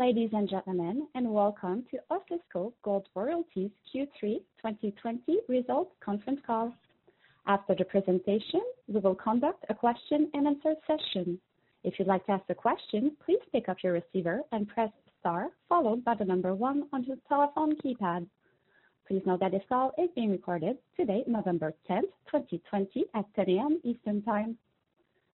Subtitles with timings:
[0.00, 6.72] Ladies and gentlemen, and welcome to Osisko Gold Royalties Q3 2020 results conference call.
[7.46, 11.38] After the presentation, we will conduct a question and answer session.
[11.84, 14.88] If you'd like to ask a question, please pick up your receiver and press
[15.20, 18.26] star followed by the number one on your telephone keypad.
[19.06, 23.80] Please note that this call is being recorded today, November 10th, 2020 at 10 A.M.
[23.84, 24.56] Eastern Time.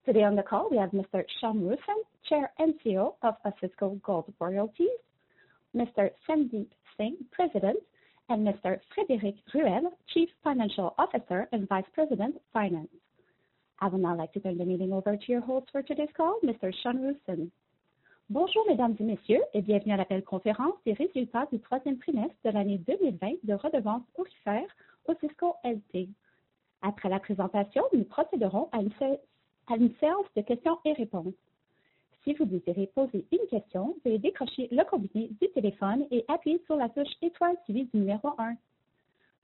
[0.05, 1.23] Today on the call, we have Mr.
[1.41, 4.99] Sean Roosen, Chair and CEO of Osisko Gold Royalties,
[5.75, 6.11] Mr.
[6.29, 7.77] Sandeep Singh, President,
[8.29, 8.79] and Mr.
[8.95, 12.89] Frédéric Ruel, Chief Financial Officer and Vice President, Finance.
[13.81, 16.39] I would now like to turn the meeting over to your host for today's call,
[16.43, 16.71] Mr.
[16.83, 17.49] Sean Roosen.
[18.29, 22.51] Bonjour, mesdames et messieurs, et bienvenue à l'appel conférence des résultats du troisième trimestre de
[22.51, 24.69] l'année 2020 de Redevance Aurifère
[25.07, 26.09] Osisko LP.
[26.83, 28.93] Après la présentation, nous procéderons à une
[29.67, 31.33] à une séance de questions et réponses.
[32.23, 36.75] Si vous désirez poser une question, veuillez décrocher le combiné du téléphone et appuyer sur
[36.75, 38.55] la touche étoile suivie du numéro 1.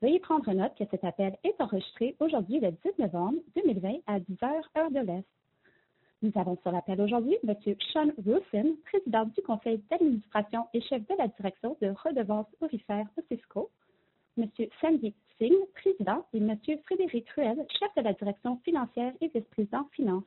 [0.02, 4.38] Veuillez prendre note que cet appel est enregistré aujourd'hui le 10 novembre 2020 à 10
[4.44, 5.26] heures heure de l'Est.
[6.24, 7.56] Nous avons sur l'appel aujourd'hui M.
[7.94, 13.70] Sean Wilson, président du conseil d'administration et chef de la direction de Redevance Aurifère Cisco,
[14.38, 14.48] M.
[14.80, 15.14] Sandy
[15.74, 16.56] Président, et M.
[16.86, 20.24] Frédéric Ruel, chef de la direction financière et vice-président finance.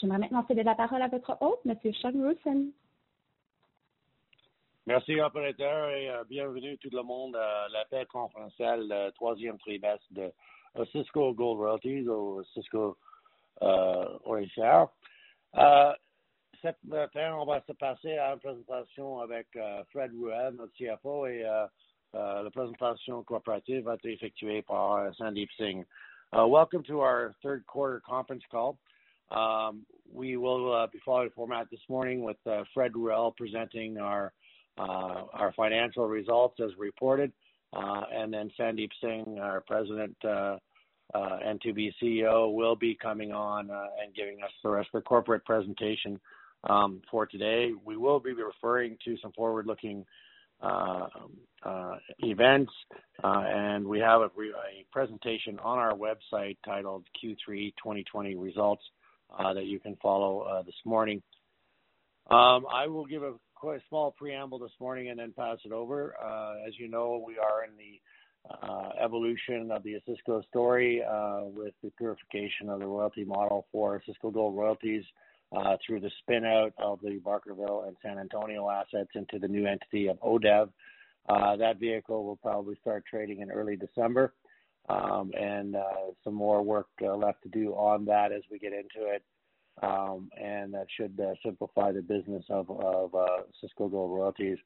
[0.00, 1.76] J'aimerais maintenant céder la parole à votre hôte, M.
[1.94, 2.70] Sean Wilson.
[4.86, 10.32] Merci, opérateur, et euh, bienvenue tout le monde à l'appel conférentiel euh, troisième trimestre de
[10.92, 12.96] Cisco Gold Royalties au Cisco
[13.60, 14.90] euh, Orishare.
[15.56, 15.92] Euh,
[16.62, 21.26] cette matin, on va se passer à une présentation avec euh, Fred Ruel, notre CFO,
[21.26, 21.44] et
[22.14, 25.84] Uh, la présentation corporative va être effectuée par Sandeep Singh.
[26.32, 28.78] Uh, welcome to our third quarter conference call.
[29.30, 32.38] Um, we will uh, be following the format this morning with
[32.72, 34.32] Fred Ruel presenting our
[34.78, 37.30] our financial results as reported,
[37.74, 44.14] and then Sandeep Singh, our president and to be CEO, will be coming on and
[44.14, 46.18] giving us the rest of the corporate presentation
[46.70, 47.72] um, for today.
[47.84, 50.06] We will be referring to some forward-looking
[52.20, 52.72] events,
[53.22, 58.82] uh, and we have a, a, presentation on our website titled Q3 2020 Results
[59.38, 61.22] that you can follow this morning.
[62.30, 66.14] Um, I will give a quite small preamble this morning and then pass it over.
[66.66, 68.00] as you know, we are in the
[68.62, 74.00] uh, evolution of the Osisko story uh, with the purification of the royalty model for
[74.00, 75.27] Osisko Gold Royalties uh,
[75.86, 80.20] through the spin-out of the Barkerville and San Antonio assets into the new entity of
[80.20, 80.68] ODEV.
[81.28, 84.32] Uh, that vehicle will probably start trading in early December,
[84.88, 89.06] um, and uh, some more work left to do on that as we get into
[89.10, 89.22] it.
[89.82, 94.58] Um, and that should simplify the business of Osisko Gold Royalties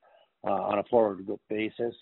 [0.42, 1.94] on a forward basis.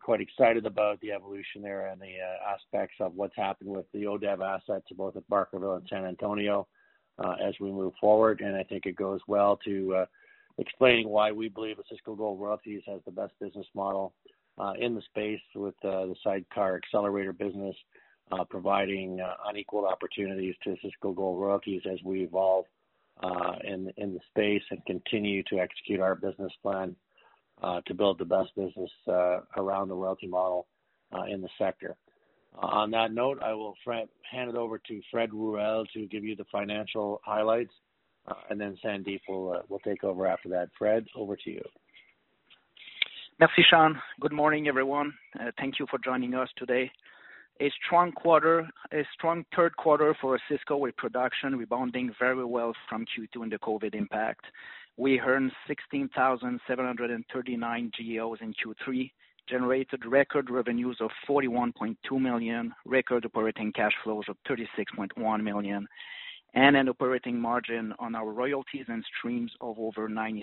[0.00, 2.14] Quite excited about the evolution there and the
[2.52, 6.66] aspects of what's happened with the ODEV assets, both at Barkerville and San Antonio.
[7.16, 8.40] Uh, as we move forward.
[8.40, 10.06] And I think it goes well to uh,
[10.58, 14.14] explaining why we believe Osisko Gold Royalties has the best business model
[14.58, 17.76] uh, in the space with uh, the sidecar accelerator business,
[18.32, 22.64] uh, providing uh, unequaled opportunities to Osisko Gold Royalties as we evolve
[23.62, 26.96] in the space and continue to execute our business plan
[27.86, 28.90] to build the best business
[29.56, 30.66] around the royalty model
[31.30, 31.94] in the sector.
[32.56, 36.36] Uh, on that note, I will hand it over to Fred Ruel to give you
[36.36, 37.72] the financial highlights,
[38.28, 40.68] uh, and then Sandeep will uh, will take over after that.
[40.78, 41.62] Fred, over to you.
[43.40, 44.00] Merci, Sean.
[44.20, 45.12] Good morning, everyone.
[45.58, 46.88] Thank you for joining us today.
[47.60, 53.04] A strong quarter, a strong third quarter for Osisko with production rebounding very well from
[53.04, 54.46] Q2 and the COVID impact.
[54.96, 59.10] We earned 16,739 GEOs in Q3,
[59.48, 65.86] generated record revenues of 41.2 million, record operating cash flows of 36.1 million,
[66.54, 70.42] and an operating margin on our royalties and streams of over 96%.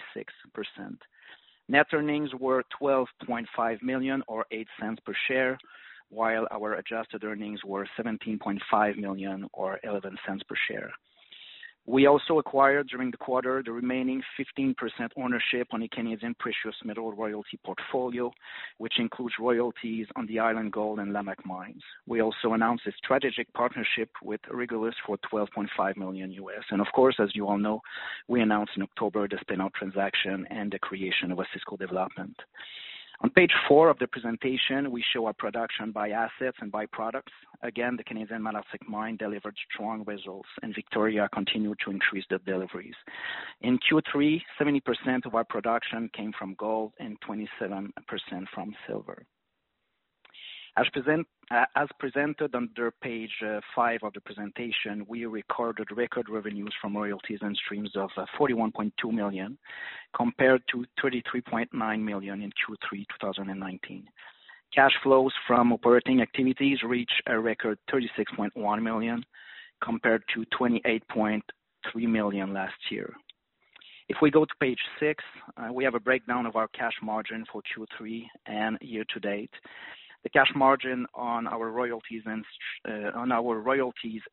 [1.69, 5.57] Net earnings were 12.5 million or 8 cents per share,
[6.09, 10.91] while our adjusted earnings were 17.5 million or 11 cents per share.
[11.87, 14.75] We also acquired during the quarter the remaining 15%
[15.17, 18.31] ownership on the Canadian precious metal royalty portfolio,
[18.77, 21.81] which includes royalties on the Island Gold and Lamaque mines.
[22.05, 26.37] We also announced a strategic partnership with Regulus for $12.5 million.
[26.71, 27.81] Of course, as you all know,
[28.27, 32.35] we announced in October the spin-out transaction and the creation of Osisko Development.
[33.23, 37.31] On page four of the presentation, we show our production by assets and by products.
[37.61, 42.95] Again, the Canadian Malartic Mine delivered strong results, and Victoria continued to increase the deliveries.
[43.61, 47.91] In Q3, 70% of our production came from gold and 27%
[48.55, 49.23] from silver.
[50.77, 50.87] As
[51.99, 57.57] presented under page uh, five of the presentation, we recorded record revenues from royalties and
[57.57, 59.57] streams of uh, 41.2 million,
[60.15, 64.07] compared to 33.9 million in Q3 2019.
[64.73, 69.25] Cash flows from operating activities reached a record 36.1 million,
[69.83, 71.41] compared to 28.3
[72.07, 73.13] million last year.
[74.07, 75.23] If we go to page six,
[75.57, 79.51] uh, we have a breakdown of our cash margin for Q3 and year to date.
[80.23, 82.21] The cash margin uh, on our royalties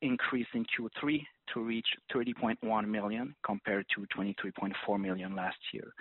[0.02, 5.92] increased in Q3 to reach 30.1 million, compared to 23.4 million last year.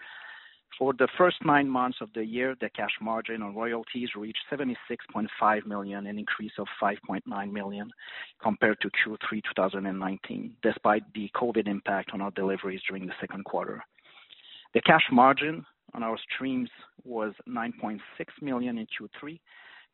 [0.78, 5.66] For the first nine months of the year, the cash margin on royalties reached 76.5
[5.66, 7.90] million, an increase of 5.9 million
[8.44, 13.82] compared to Q3 2019, despite the COVID impact on our deliveries during the second quarter.
[14.74, 16.70] The cash margin on our streams
[17.04, 18.00] was 9.6
[18.42, 19.40] million in Q3,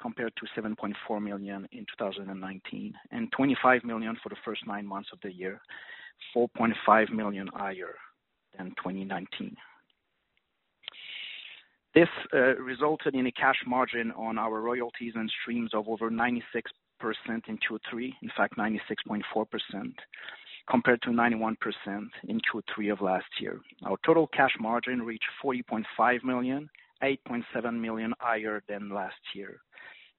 [0.01, 5.19] compared to 7.4 million in 2019, and 25 million for the first nine months of
[5.21, 5.61] the year,
[6.35, 7.95] 4.5 million higher
[8.57, 9.55] than 2019.
[11.95, 16.41] This uh, resulted in a cash margin on our royalties and streams of over 96%
[17.47, 19.21] in Q3, in fact, 96.4%,
[20.69, 21.55] compared to 91%
[22.27, 23.59] in Q3 of last year.
[23.85, 26.69] Our total cash margin reached 40.5 million,
[27.03, 29.59] 8.7 million higher than last year.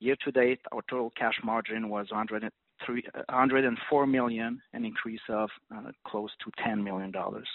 [0.01, 6.31] Year to date, our total cash margin was 104 million, an increase of uh, close
[6.45, 7.49] to 10 million dollars.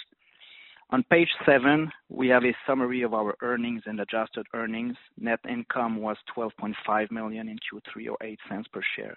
[0.92, 4.96] On page seven, we have a summary of our earnings and adjusted earnings.
[5.20, 9.16] Net income was 12.5 million in Q3, or 0.08 per share,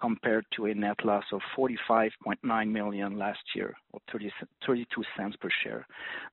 [0.00, 5.86] compared to a net loss of 45.9 million last year, or 0.32 per share.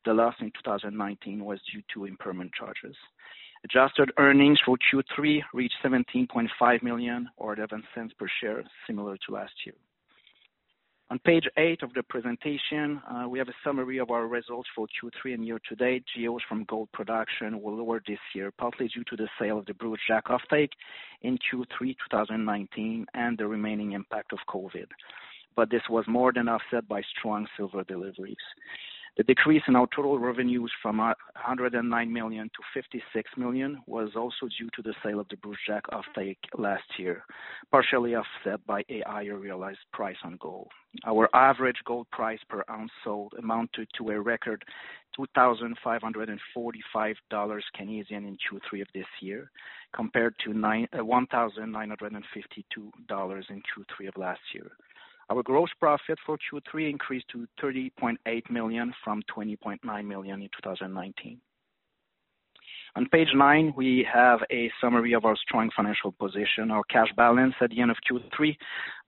[0.06, 2.96] The loss in 2019 was due to impairment charges.
[3.64, 7.82] Adjusted earnings for Q3 reached 17.5 million, or 0.11
[8.18, 9.76] per share, similar to last year.
[11.10, 14.88] On page eight of the presentation, uh, we have a summary of our results for
[14.88, 16.04] Q3 and year to date.
[16.14, 19.74] GEOs from gold production were lower this year, partly due to the sale of the
[19.74, 20.72] Brucejack offtake
[21.22, 24.88] in Q3 2019 and the remaining impact of COVID.
[25.56, 28.36] But this was more than offset by strong silver deliveries.
[29.18, 34.70] The decrease in our total revenues from 109 million to 56 million was also due
[34.76, 37.26] to the sale of the Brucejack offtake last year,
[37.72, 40.70] partially offset by a higher realized price on gold.
[41.04, 44.64] Our average gold price per ounce sold amounted to a record
[45.16, 47.66] 2,545 Canadian dollars
[48.12, 49.50] in Q3 of this year,
[49.96, 54.74] compared to uh, 1,952 dollars in Q3 of last year.
[55.30, 61.42] Our gross profit for Q3 increased to 30.8 million from 20.9 million in 2019.
[62.96, 66.72] On page nine, we have a summary of our strong financial position.
[66.72, 68.56] Our cash balance at the end of Q3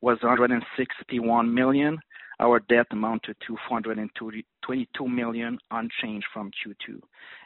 [0.02, 1.98] was 161 million.
[2.42, 7.02] Our debt amounted to 422 million, unchanged from Q2.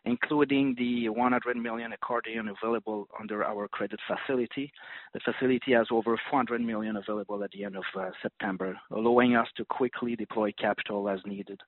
[0.06, 4.72] Including the 100 million accordion available under our credit facility,
[5.14, 9.48] the facility has over 400 million available at the end of uh, September, allowing us
[9.58, 11.60] to quickly deploy capital as needed.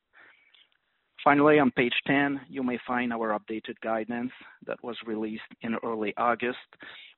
[1.25, 4.31] Finally, on page 10, you may find our updated guidance
[4.67, 6.59] that was released in early August.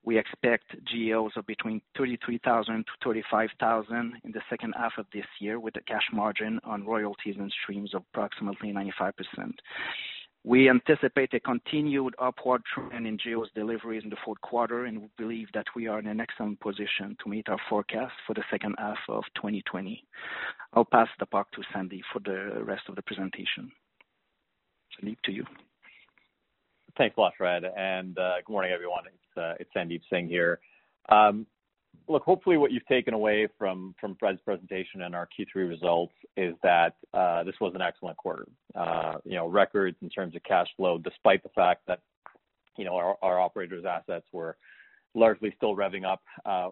[0.05, 5.59] We expect GEOs of between 33,000 to 35,000 in the second half of this year,
[5.59, 9.11] with a cash margin on royalties and streams of approximately 95%.
[10.45, 15.09] We anticipate a continued upward trend in GEOs deliveries in the fourth quarter, and we
[15.17, 18.75] believe that we are in an excellent position to meet our forecast for the second
[18.77, 20.01] half of 2020.
[20.71, 23.69] I'll pass the buck to Sandy for the rest of the presentation.
[25.01, 25.45] Sandeep, to you.
[26.97, 27.63] Thanks a lot, Fred.
[27.63, 29.03] And uh, good morning, everyone.
[29.05, 30.59] It's uh, Sandeep Singh here.
[31.09, 31.45] Um,
[32.07, 36.55] look, hopefully what you've taken away from from Fred's presentation and our Q3 results is
[36.63, 38.47] that uh, this was an excellent quarter.
[38.73, 41.99] Uh, you know, records in terms of cash flow, despite the fact that
[42.77, 44.57] you know our operators' assets were
[45.13, 46.21] largely still revving up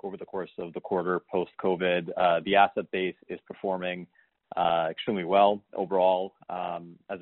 [0.04, 2.44] over the course of the quarter post-COVID.
[2.44, 4.08] The asset base is performing
[4.56, 6.34] Uh, extremely well overall.
[6.50, 7.20] Um, as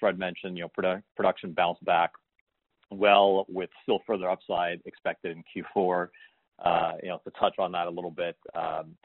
[0.00, 2.10] Fred mentioned, you know, production bounced back
[2.90, 6.08] well with still further upside expected in Q4.
[6.58, 8.96] Uh, you know, to touch on that a little bit, um,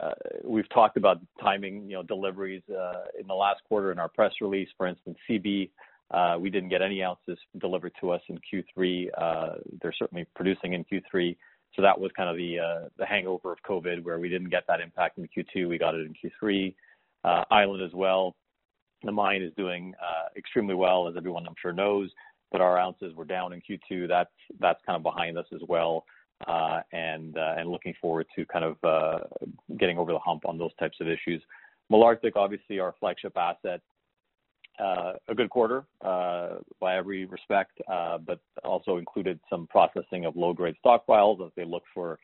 [0.00, 0.10] uh,
[0.42, 4.68] we've talked about timing, you know, deliveries in the last quarter in our press release.
[4.76, 5.70] For instance, Seabee,
[6.40, 9.60] we didn't get any ounces delivered to us in Q3.
[9.80, 11.36] They're certainly producing in Q3.
[11.76, 14.64] so That was kind of the uh the hangover of COVID, where we didn't get
[14.66, 16.74] that impact in Q2, we got it in Q3.
[17.24, 18.34] Uh, island as well.
[19.02, 22.10] The mine is doing uh, extremely well, as everyone I'm sure knows,
[22.52, 24.06] but our ounces were down in Q2.
[24.08, 26.04] That's that's kind of behind us as well.
[26.48, 29.20] Uh and uh and looking forward to kind of uh,
[29.78, 31.40] getting over the hump on those types of issues.
[31.90, 33.80] Malartic, obviously our flagship asset,
[34.78, 41.52] a good quarter by every respect, but also included some processing of low-grade stockpiles as
[41.56, 42.18] they look for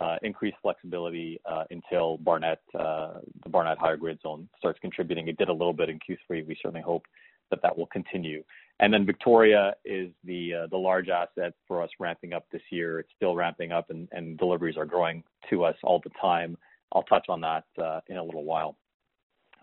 [0.00, 5.28] Uh, increased flexibility uh, until Barnat, uh, the Barnat higher grade zone starts contributing.
[5.28, 6.44] It did a little bit in Q3.
[6.44, 7.04] We certainly hope
[7.50, 8.42] that that will continue.
[8.80, 12.98] And then Victoria is the the large asset for us ramping up this year.
[12.98, 16.58] It's still ramping up and deliveries are growing to us all the time.
[16.92, 17.62] I'll touch on that
[18.08, 18.76] in a little while.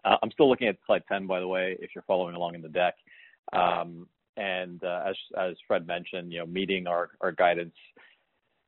[0.05, 2.69] I'm still looking at slide 10, by the way, if you're following along in the
[2.69, 2.95] deck.
[3.51, 4.07] Um
[4.37, 7.75] and uh as as Fred mentioned, you know, meeting our guidance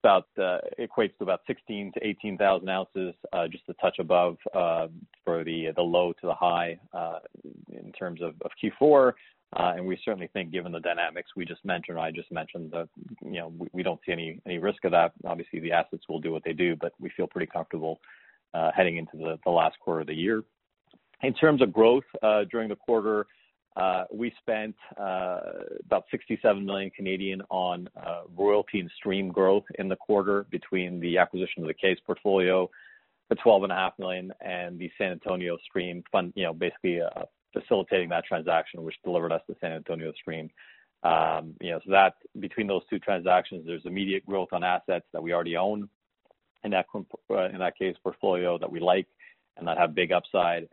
[0.04, 4.88] about uh, equates to about 16 to 18,000 ounces, uh, just a touch above uh,
[5.24, 7.20] for the the low to the high uh,
[7.72, 9.14] in terms of of Q4.
[9.56, 12.90] Uh, and We certainly think given the dynamics we just mentioned, I just mentioned that,
[13.24, 15.14] you know, we don't see any any risk of that.
[15.26, 18.00] Obviously, the assets will do what they do, but we feel pretty comfortable
[18.76, 20.44] heading into the last quarter of the year.
[21.22, 22.04] In terms of growth,
[22.52, 23.28] during the quarter,
[23.76, 25.40] Uh, we spent uh,
[25.86, 31.18] about 67 million Canadian on uh, royalty and stream growth in the quarter between the
[31.18, 32.70] acquisition of the Case portfolio
[33.28, 38.26] for 12.5 million and the San Antonio stream fund, you know, basically uh, facilitating that
[38.26, 40.50] transaction, which delivered us the San Antonio stream.
[41.04, 45.22] Um, you know, so that between those two transactions, there's immediate growth on assets that
[45.22, 45.90] we already own
[46.64, 49.08] in that uh, in that case portfolio that we like
[49.58, 50.68] and that have big upside.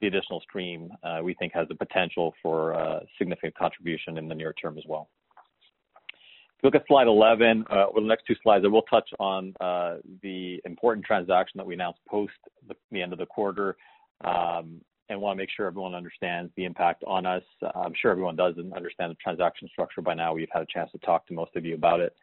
[0.00, 4.34] The additional stream, uh, we think has the potential for uh, significant contribution in the
[4.34, 5.08] near term as well.
[6.08, 9.08] If you look at slide 11, uh, or the next two slides, I will touch
[9.18, 9.54] on
[10.22, 12.32] the important transaction that we announced post
[12.90, 13.76] the end of the quarter,
[14.24, 17.42] um, and wanna make sure everyone understands the impact on us.
[17.74, 20.34] I'm sure everyone does and understand the transaction structure by now.
[20.34, 22.14] We've had a chance to talk to most of you about it.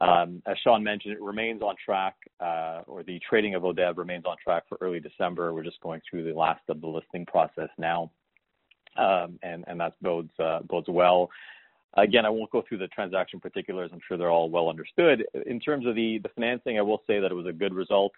[0.00, 4.24] Um, as Sean mentioned, it remains on track, uh, or the trading of ODV remains
[4.26, 5.52] on track for early December.
[5.52, 8.10] We're just going through the last of the listing process now.
[8.96, 9.94] Um and that
[10.40, 11.30] uh, bodes well.
[11.96, 13.90] Again, I won't go through the transaction particulars.
[13.92, 15.24] I'm sure they're all well understood.
[15.46, 18.12] In terms of the financing, I will say that it was a good result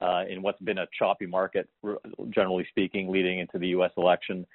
[0.00, 1.68] uh, in what's been a choppy market,
[2.30, 3.90] generally speaking, leading into the U.S.
[3.96, 4.46] election.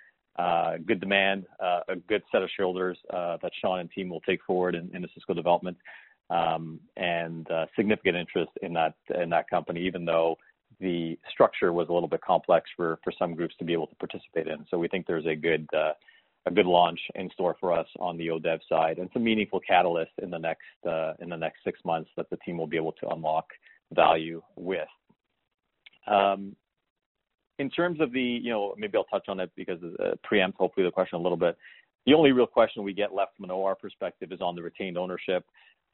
[0.86, 4.89] Good demand, a good set of shareholders that Sean and team will take forward in
[4.89, 5.77] Osisko Development,
[6.30, 10.38] and uh, significant interest in that in that company, even though
[10.80, 13.96] the structure was a little bit complex for for some groups to be able to
[13.96, 14.65] participate in.
[14.70, 15.94] So we think there's a good uh,
[16.46, 20.12] a good launch in store for us on the ODEV side, and some meaningful catalyst
[20.22, 22.92] in the next uh, in the next six months that the team will be able
[22.94, 23.48] to unlock
[23.94, 24.88] value with.
[26.08, 26.56] Um,
[27.60, 30.86] In terms of the, you know, maybe I'll touch on it because it preempts hopefully
[30.86, 31.56] the question a little bit.
[32.06, 34.98] The only real question we get left from an OR perspective is on the retained
[34.98, 35.46] ownership.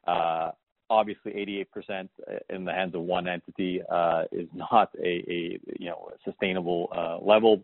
[0.06, 0.50] Uh,
[0.88, 1.32] obviously
[1.78, 2.08] 88%
[2.50, 7.62] in the hands of one entity uh, is not a you know sustainable uh, level.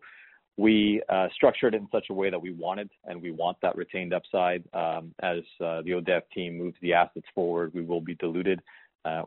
[0.55, 1.03] We
[1.35, 4.63] structured it in such a way that we wanted and we want that retained upside.
[4.73, 8.61] Um, as the ODV team moves the assets forward, we will be diluted.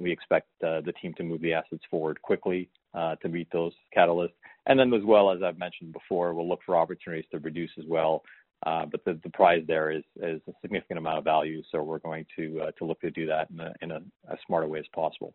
[0.01, 4.33] We expect the team to move the assets forward quickly to meet those catalysts.
[4.67, 7.85] And then as well, as I've mentioned before, we'll look for opportunities to reduce as
[7.87, 8.23] well.
[8.67, 12.27] Uh, the the, prize there is is a significant amount of value, so we're going
[12.37, 14.85] to uh, to look to do that in a in a, a smarter way as
[14.95, 15.35] possible.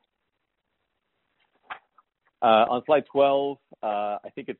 [2.41, 4.59] Uh, On slide 12, uh, I think it's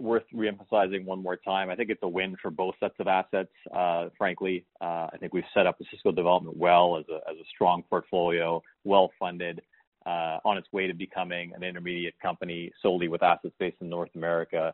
[0.00, 1.70] worth re-emphasizing one more time.
[1.70, 3.52] I think it's a win for both sets of assets.
[3.72, 8.60] Uh, frankly, I think we've set up the Osisko Development well as a strong portfolio,
[8.84, 9.60] well-funded,
[10.06, 14.72] on its way to becoming an intermediate company solely with assets based in North America,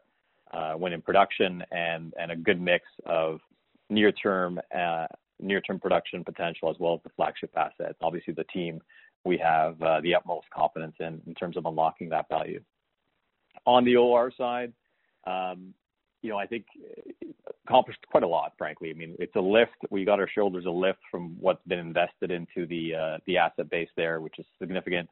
[0.54, 3.40] Uh, when in production and a good mix of
[3.90, 5.06] near-term uh
[5.40, 7.99] near term production potential as well as the flagship assets.
[8.00, 8.80] Obviously, the team
[9.25, 12.61] we have uh, the utmost confidence in in terms of unlocking that value.
[13.66, 14.73] On the OR side,
[15.26, 15.75] um,
[16.23, 17.28] you know, I think uh,
[17.66, 18.90] accomplished quite a lot, frankly.
[18.90, 19.73] I mean, it's a lift.
[19.90, 23.70] We got our shoulders a lift from what's been invested into the uh the asset
[23.70, 25.08] base there, which is significant.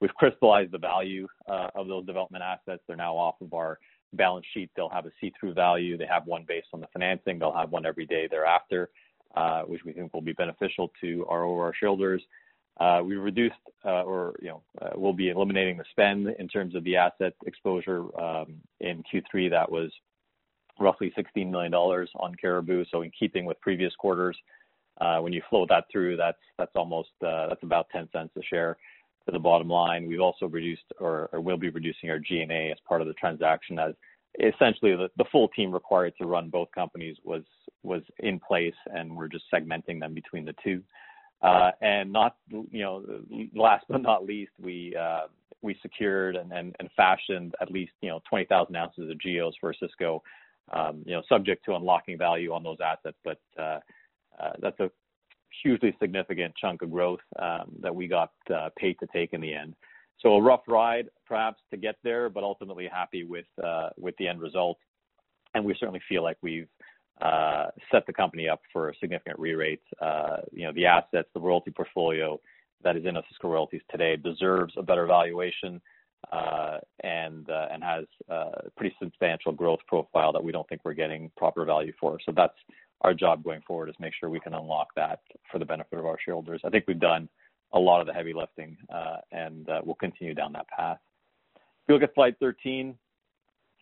[0.00, 2.82] we've crystallized the value of those development assets.
[2.86, 3.78] They're now off of our
[4.12, 4.70] balance sheet.
[4.76, 5.96] They'll have a see-through value.
[5.96, 7.38] They have one based on the financing.
[7.38, 8.90] They'll have one every day thereafter,
[9.36, 12.22] uh, which we think will be beneficial to our our shareholders.
[12.80, 13.54] Uh, We reduced
[13.84, 14.62] uh, or you know
[14.94, 18.00] we'll be eliminating the spend in terms of the asset exposure.
[18.20, 19.90] um, In Q3, that was
[20.78, 22.84] roughly 16 million dollars on Cariboo.
[22.90, 24.36] So in keeping with previous quarters,
[25.20, 28.76] when you flow that through, that's that's almost that's about 10 cents a share
[29.26, 30.06] to the bottom line.
[30.06, 33.94] We've also reduced or will be reducing our G&A as part of the transaction as
[34.40, 37.42] essentially the full team required to run both companies was
[37.82, 40.82] was in place, and we're just segmenting them between the two.
[41.42, 43.04] Uh, and not, you know,
[43.54, 45.26] Last but not least, we uh
[45.60, 50.20] we secured and fashioned at least you know 20,000 ounces of GEOs for Osisko,
[50.72, 53.16] um, subject to unlocking value on those assets.
[53.24, 53.78] But uh,
[54.40, 54.90] uh, that's a
[55.62, 59.54] hugely significant chunk of growth um, that we got uh, paid to take in the
[59.54, 59.74] end.
[60.20, 64.28] So a rough ride perhaps to get there, but ultimately happy with uh, with the
[64.28, 64.78] end result.
[65.54, 66.68] And we certainly feel like we've
[67.20, 69.82] uh, set the company up for a significant re-rate.
[70.52, 72.40] You know, the assets, the royalty portfolio
[72.84, 75.80] that is in Osisko Royalties today deserves a better valuation,
[77.02, 81.64] and and has a pretty substantial growth profile that we don't think we're getting proper
[81.64, 82.18] value for.
[82.24, 82.56] So that's
[83.02, 86.06] our job going forward, is make sure we can unlock that for the benefit of
[86.06, 86.60] our shareholders.
[86.64, 87.28] I think we've done
[87.72, 90.98] a lot of the heavy lifting, uh, and uh, we'll continue down that path.
[91.56, 92.94] If you look at slide 13,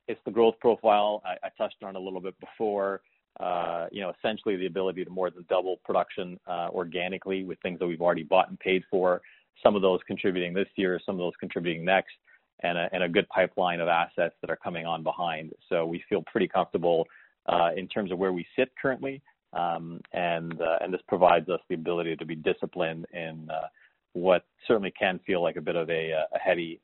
[0.08, 1.22] it's the growth profile.
[1.24, 3.02] I touched on a little bit before.
[3.38, 7.78] Uh, you know, essentially the ability to more than double production uh, organically with things
[7.78, 9.22] that we've already bought and paid for.
[9.62, 12.14] Some of those contributing this year, some of those contributing next,
[12.62, 15.52] and a good pipeline of assets that are coming on behind.
[15.68, 17.06] So we feel pretty comfortable
[17.46, 19.22] Uh, in terms of where we sit currently.
[19.52, 23.66] Um and uh and this provides us the ability to be disciplined in uh,
[24.12, 26.80] what certainly can feel like a bit of a uh, heady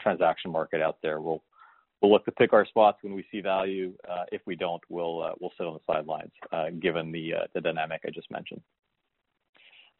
[0.00, 1.20] transaction market out there.
[1.20, 1.42] We'll
[2.00, 3.94] we'll look to pick our spots when we see value.
[4.32, 6.32] If we don't, we'll uh we'll sit on the sidelines
[6.80, 8.60] given the the dynamic I just mentioned.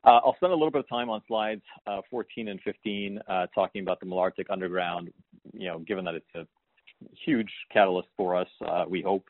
[0.04, 1.62] I'll spend a little bit of time on slides
[2.10, 3.20] 14 and 15
[3.54, 5.10] talking about the Malartic Underground,
[5.52, 6.46] you know, given that it's a
[7.24, 9.28] huge catalyst for us, uh, we hope,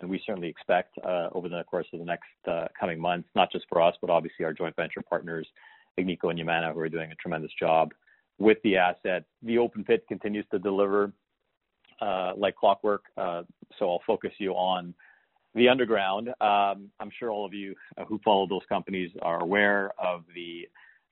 [0.00, 3.50] and we certainly expect uh, over the course of the next uh, coming months, not
[3.50, 5.46] just for us, but obviously our joint venture partners,
[5.98, 7.92] Agnico and Yamana, who are doing a tremendous job
[8.38, 9.24] with the asset.
[9.42, 11.12] The open pit continues to deliver
[12.36, 13.02] like clockwork.
[13.16, 13.42] Uh
[13.78, 14.94] so I'll focus you on
[15.54, 16.28] the underground.
[16.40, 17.74] Um, I'm sure all of you
[18.06, 20.68] who follow those companies are aware of the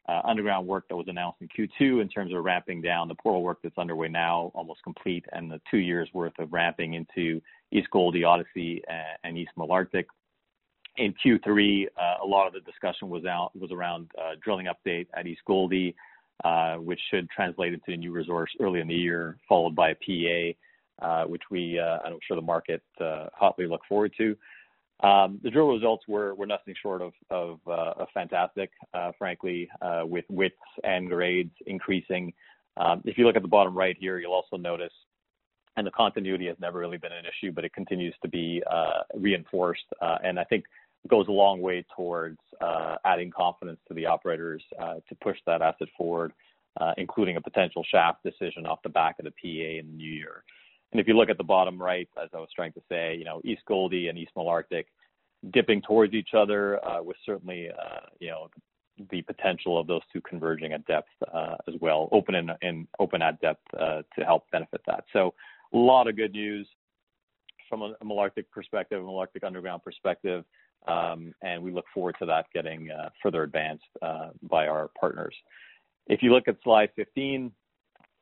[0.09, 3.43] Uh, underground work that was announced in Q2 in terms of ramping down the portal
[3.43, 7.43] work that's underway now, almost complete, and the two years' worth of ramping into
[7.73, 8.83] East Gouldie, Odyssey,
[9.25, 10.05] and East Malartic.
[10.97, 15.09] In Q3, uh, a lot of the discussion was out was around uh, drilling update
[15.15, 15.93] at East Gouldie,
[16.79, 20.57] which should translate into a new resource early in the year, followed by a PEA,
[21.27, 24.37] which we uh I'm sure the market hotly look forward to.
[25.03, 30.03] The drill results were were nothing short of of, uh, of fantastic, uh, frankly, uh,
[30.05, 32.33] with widths and grades increasing.
[32.77, 34.93] Um, If you look at the bottom right here, you'll also notice,
[35.77, 38.63] and the continuity has never really been an issue, but it continues to be
[39.15, 40.65] reinforced, and I think
[41.09, 42.39] goes a long way towards
[43.05, 44.63] adding confidence to the operators
[45.09, 46.33] to push that asset forward,
[46.97, 50.45] including a potential shaft decision off the back of the PA in the new year.
[50.93, 53.25] And if you look at the bottom right, as I was trying to say, you
[53.25, 54.85] know, East Gouldie and East Malartic
[55.53, 58.49] dipping towards each other uh, with certainly uh, you know,
[59.11, 64.03] the potential of those two converging at depth uh, as well, open at depth uh,
[64.19, 65.05] to help benefit that.
[65.13, 65.35] So
[65.75, 66.67] a lot of good news
[67.69, 70.45] from a Malartic perspective, a Malartic Underground perspective,
[70.87, 72.89] um, and we look forward to that getting
[73.23, 75.35] further advanced by our partners.
[76.07, 77.51] If you look at slide 15,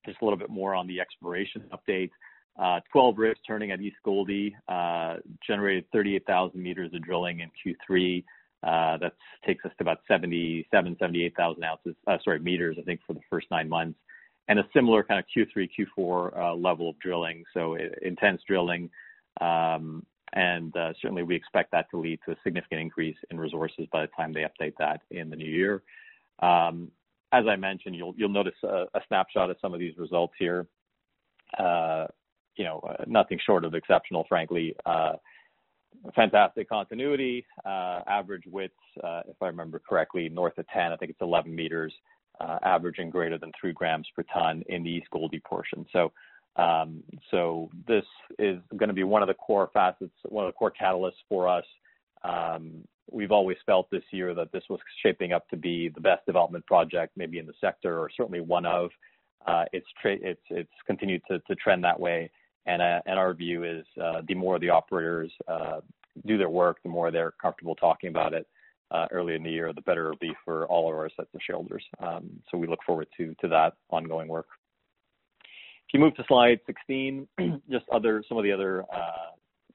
[0.07, 2.11] just a little bit more on the exploration update.
[2.57, 8.25] Uh, 12 rigs turning at East Gouldie uh, generated 38,000 meters of drilling in Q3.
[8.62, 9.12] Uh, that
[9.45, 13.69] takes us to about 77,000, 78,000 ounces, sorry, meters, I think, for the first nine
[13.69, 13.99] months.
[14.49, 18.90] And a similar kind of Q3, Q4 level of drilling, so intense drilling.
[19.40, 24.03] Um, and certainly we expect that to lead to a significant increase in resources by
[24.03, 25.83] the time they update that in the new year.
[26.40, 26.90] Um,
[27.33, 30.67] as I mentioned, you'll notice a snapshot of some of these results here.
[32.57, 34.75] You know, uh, nothing short of exceptional, frankly.
[34.87, 35.14] Uh,
[36.14, 37.45] fantastic continuity.
[37.64, 41.93] Uh, average widths, if I remember correctly, north of 10, I think it's 11 meters,
[42.62, 45.87] averaging greater than three grams per ton in the East Gouldie portion.
[45.93, 46.12] So,
[46.57, 48.05] um, so this
[48.38, 51.49] is going to be one of the core facets, one of the core catalysts for
[51.49, 51.64] us
[52.25, 56.25] um, we've always felt this year that this was shaping up to be the best
[56.27, 58.90] development project maybe in the sector or certainly one of.
[59.73, 62.31] It's it's it's continued to, to trend that way.
[62.66, 65.81] Uh, and our view is, uh, the more the operators uh,
[66.27, 68.46] do their work, the more they're comfortable talking about it
[69.11, 71.83] early in the year, the better it'll be for all of our sets of shareholders.
[71.98, 74.46] Um, so we look forward to to that ongoing work.
[75.88, 77.27] If you move to slide 16,
[77.70, 78.85] just other some of the other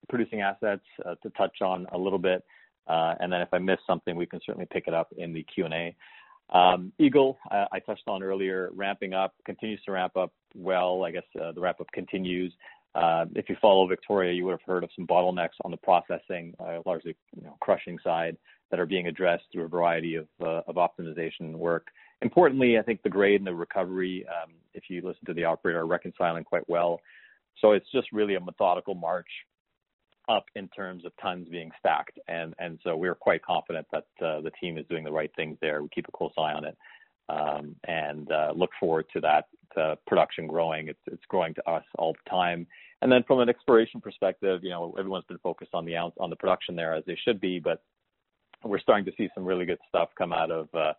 [0.08, 2.46] producing assets to touch on a little bit.
[2.88, 5.96] And then if I miss something, we can certainly pick it up in the Q&A.
[6.52, 11.04] Um, Eagle, I touched on earlier, ramping up, continues to ramp up well.
[11.04, 12.54] I guess the ramp-up continues.
[12.96, 16.54] Uh, if you follow Victoria, you would have heard of some bottlenecks on the processing,
[16.60, 17.16] uh, largely
[17.62, 18.36] crushing side,
[18.72, 21.88] that are being addressed through a variety of uh, of optimization work.
[22.22, 25.80] Importantly, I think the grade and the recovery, um, if you listen to the operator,
[25.80, 27.00] are reconciling quite well.
[27.62, 29.30] So it's just really a methodical march
[30.28, 32.20] up in terms of tons being stacked.
[32.28, 35.82] And and so we're quite confident that the team is doing the right things there.
[35.82, 36.78] We keep a close eye on it,
[37.30, 39.46] and uh, look forward to that
[39.78, 40.88] uh, production growing.
[40.88, 42.68] It's it's growing to us all the time.
[43.02, 46.30] And then from an exploration perspective, you know, everyone's been focused on the ounce, on
[46.30, 47.82] the production there, as they should be, but
[48.64, 50.94] we're starting to see some really good stuff come out of uh,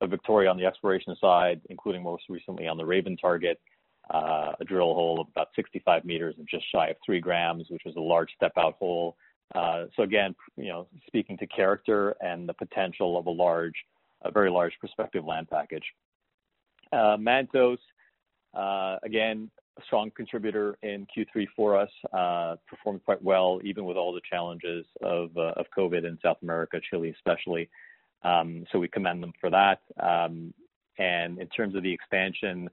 [0.00, 3.60] of Victoria on the exploration side, including most recently on the Raven target,
[4.12, 7.82] uh, a drill hole of about 65 meters and just shy of 3 grams, which
[7.86, 9.16] was a large step-out hole.
[9.54, 13.30] Uh, so again, you know, speaking to character and the potential of a
[14.30, 15.84] very large prospective land package.
[16.92, 17.78] Uh, Mantos,
[18.54, 21.90] uh, again, a strong contributor in Q3 for us.
[22.12, 26.80] Uh, performed quite well, even with all the challenges of of COVID in South America,
[26.90, 27.68] Chile especially.
[28.22, 29.80] Um so we commend them for that.
[30.00, 30.54] Um
[30.98, 32.70] and in terms of the expansion,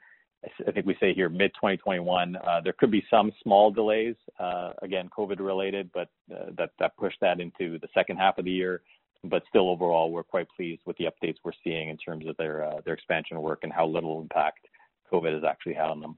[0.68, 2.64] I think we say here mid-2021.
[2.64, 4.16] There could be some small delays,
[4.82, 8.82] again, COVID related, but that pushed that into the second half of the year.
[9.24, 12.66] But still, overall, we're quite pleased with the updates we're seeing in terms of their
[12.66, 14.68] uh, their expansion work and how little impact
[15.12, 16.18] COVID has actually had on them.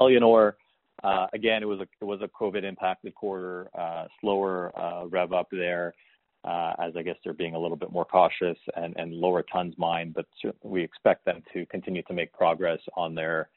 [0.00, 0.54] Éléonore,
[1.04, 3.68] uh, again, it was a it was a COVID-impacted quarter.
[3.78, 4.72] Uh, slower
[5.10, 5.92] rev up there,
[6.46, 10.14] as I guess they're being a little bit more cautious and and lower tons mined,
[10.14, 10.26] but
[10.62, 13.50] we expect them to continue to make progress on their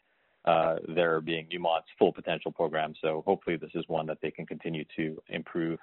[1.21, 2.95] being Newmont's Full Potential program.
[3.01, 5.79] So hopefully this is one that they can continue to improve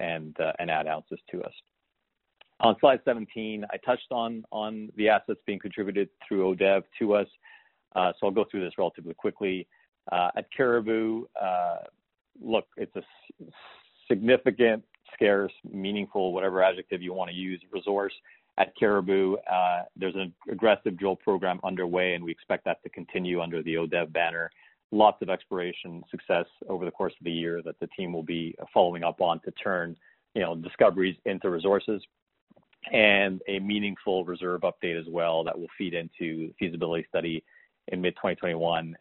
[0.00, 1.52] Uh, and add ounces to us.
[2.60, 7.26] On slide 17, I touched on on the assets being contributed through ODV to us.
[7.94, 9.66] Uh, so I'll go through this relatively quickly.
[10.10, 11.26] Uh, at Cariboo,
[12.40, 13.02] look, it's a
[14.08, 18.12] significant, scarce, meaningful, whatever adjective you want to use, resource
[18.58, 19.36] at Cariboo.
[19.96, 24.12] There's an aggressive drill program underway, and we expect that to continue under the ODV
[24.12, 24.50] banner.
[24.94, 28.54] Lots of exploration success over the course of the year that the team will be
[28.72, 29.96] following up on to turn
[30.36, 32.00] you know, discoveries into resources.
[32.92, 37.42] And a meaningful reserve update as well that will feed into feasibility study
[37.88, 38.94] in mid-2021 and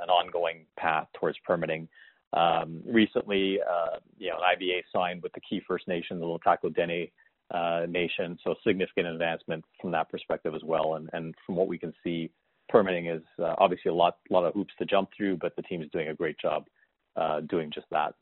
[0.00, 1.88] an ongoing path towards permitting.
[2.32, 6.74] Um, Recently, uh, you know, an IBA signed with the key First Nation, the Lhtako
[6.74, 7.08] Dene
[7.50, 10.94] uh, Nation, so significant advancement from that perspective as well.
[10.94, 12.30] And, and from what we can see,
[12.68, 15.90] permitting is obviously a lot lot of hoops to jump through, but the team is
[15.90, 16.66] doing a great job
[17.16, 18.14] uh, doing just that.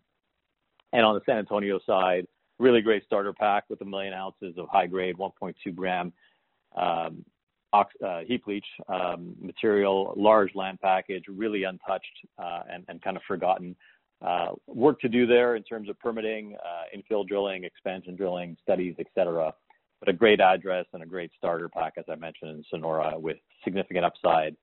[0.92, 2.26] And on the San Antonio side,
[2.58, 6.12] really great starter pack with a 1 million ounces of high grade, 1.2 gram
[6.76, 7.24] um,
[7.72, 8.66] ox, uh, heap leach
[9.40, 13.74] material, large land package, really untouched and and, kind of forgotten.
[14.66, 16.56] Work to do there in terms of permitting,
[16.94, 19.06] infill drilling, expansion drilling, studies, et
[20.04, 20.14] cetera.
[20.14, 24.04] A great address and a great starter pack, as I mentioned, in Sonora, with significant
[24.04, 24.56] upside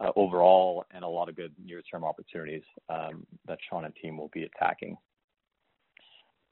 [0.00, 4.30] uh, overall and a lot of good near-term opportunities um, that Sean and team will
[4.32, 4.96] be attacking.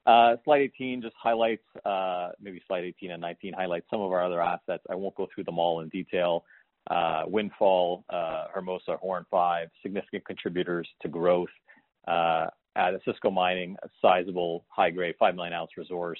[0.05, 4.23] Uh, Slide 18 just highlights, uh, maybe slide 18 and 19 highlights some of our
[4.23, 4.83] other assets.
[4.89, 6.43] I won't go through them all in detail.
[7.27, 11.49] Windfall, Hermosa, Horn 5, significant contributors to growth.
[12.07, 16.19] At Osisko Mining, a sizable high-grade 5 million ounce resource.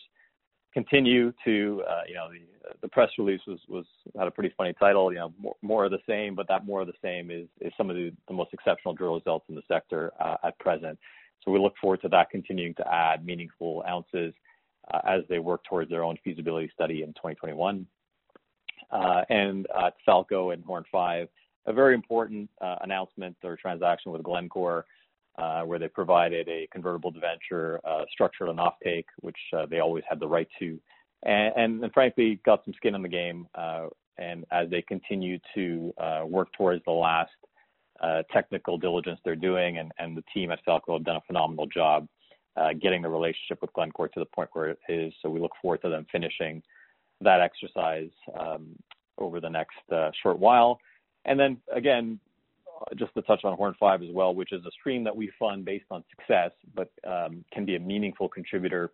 [0.75, 2.41] The uh you know the
[2.81, 3.85] the press release was was
[4.17, 6.81] had a pretty funny title, you know More more of the Same, but that more
[6.81, 9.63] of the same is is some of the the most exceptional drill results in the
[9.67, 10.97] sector uh, at present.
[11.43, 14.33] So we look forward to that continuing to add meaningful ounces
[14.93, 17.85] uh, as they work towards their own feasibility study in 2021.
[18.93, 21.27] At Falco and Horn 5,
[21.65, 24.85] a very important announcement or transaction with Glencore,
[25.65, 30.19] where they provided a convertible debenture uh, structured on offtake, which uh, they always had
[30.19, 30.79] the right to.
[31.23, 33.47] And and frankly, got some skin in the game,
[34.17, 35.93] and as they continue to
[36.25, 37.31] work towards the last
[38.31, 42.07] technical diligence they're doing, and and the team at Falco have done a phenomenal job
[42.81, 45.13] getting the relationship with Glencore to the point where it is.
[45.21, 46.63] So we look forward to them finishing
[47.21, 48.75] that exercise um,
[49.19, 49.77] over the next
[50.23, 50.79] short while.
[51.25, 52.19] And then again,
[52.97, 55.65] just to touch on Horn 5 as well, which is a stream that we fund
[55.65, 58.91] based on success, but um, can be a meaningful contributor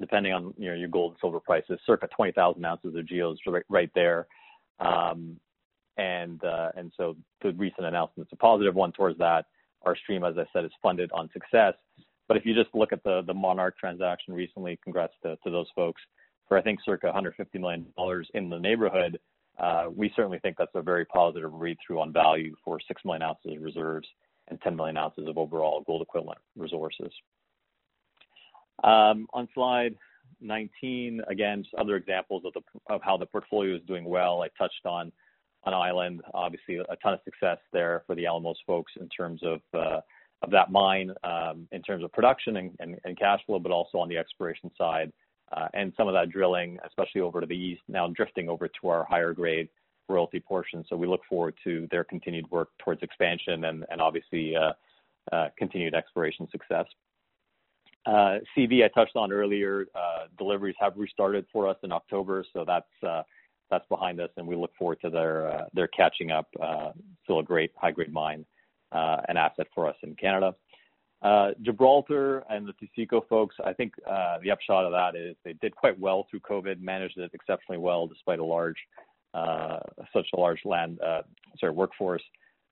[0.00, 3.90] depending on you know, your gold and silver prices, circa 20,000 ounces of GEOs right
[3.94, 4.26] there.
[4.80, 5.38] Um,
[5.98, 9.46] and uh, and so the recent announcement's a positive one towards that.
[9.82, 11.74] Our stream, as I said, is funded on success.
[12.26, 16.00] But if you just look at the the Monarch transaction recently, congrats to those folks,
[16.48, 17.86] for I think circa $150 million
[18.34, 19.18] in the neighborhood,
[19.94, 23.62] we certainly think that's a very positive read-through on value for 6 million ounces of
[23.62, 24.08] reserves
[24.48, 27.12] and 10 million ounces of overall gold equivalent resources.
[28.82, 29.94] Um, On slide
[30.40, 34.42] 19, again, just other examples of the, of how the portfolio is doing well.
[34.42, 35.12] I touched on
[35.64, 39.60] on Island, obviously a ton of success there for the Alamos folks in terms of
[39.74, 40.00] uh,
[40.42, 44.08] of that mine, um, in terms of production and, and cash flow, but also on
[44.08, 45.12] the exploration side.
[45.52, 48.88] Uh, and some of that drilling, especially over to the east, now drifting over to
[48.88, 49.68] our higher grade
[50.08, 50.84] royalty portion.
[50.88, 54.72] So we look forward to their continued work towards expansion and obviously, uh,
[55.32, 56.86] uh, continued exploration success.
[58.08, 59.86] Seabee, I touched on earlier.
[60.38, 63.22] Deliveries have restarted for us in October, so that's uh
[63.70, 66.48] that's behind us, and we look forward to their their catching up.
[67.24, 68.44] Still a great high-grade mine,
[68.92, 70.54] and asset for us in Canada.
[71.60, 75.76] Gibraltar and the Taseko folks, I think, uh, the upshot of that is they did
[75.76, 78.78] quite well through COVID, managed it exceptionally well despite a large,
[79.34, 79.80] uh,
[80.12, 80.60] such a large
[81.72, 82.22] workforce.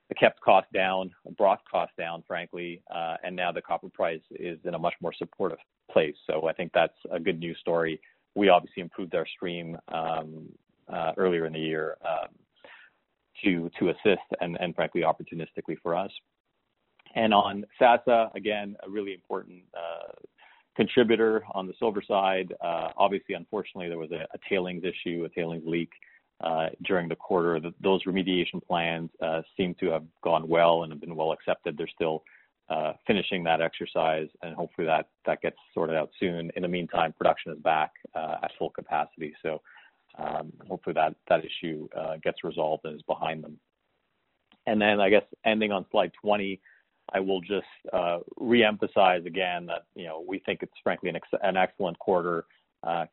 [0.08, 2.80] They kept costs down, brought costs down, frankly,
[3.22, 5.58] and now the copper price is in a much more supportive
[5.90, 6.16] place.
[6.26, 8.00] So I think that's a good news story.
[8.34, 10.48] We obviously improved our stream um,
[11.18, 12.28] earlier in the year um,
[13.44, 16.11] to to assist and, and frankly, opportunistically for us.
[17.14, 20.12] And on Sasa, again, a really important uh,
[20.77, 22.55] contributor on the silver side.
[22.61, 25.90] Uh, obviously, unfortunately, there was a tailings issue, a tailings leak,
[26.40, 27.61] uh, during the quarter.
[27.83, 29.11] Those remediation plans
[29.57, 31.77] seem to have gone well and have been well accepted.
[31.77, 32.23] They're still
[33.07, 36.53] finishing that exercise, and hopefully that that gets sorted out soon.
[36.55, 39.35] In the meantime, production is back at full capacity.
[39.42, 39.61] So
[40.18, 41.88] um, hopefully that issue
[42.23, 43.59] gets resolved and is behind them.
[44.68, 46.61] And then I guess ending on slide 20,
[47.12, 51.11] I will just uh, reemphasize again that you know we think it's frankly
[51.42, 52.44] an excellent quarter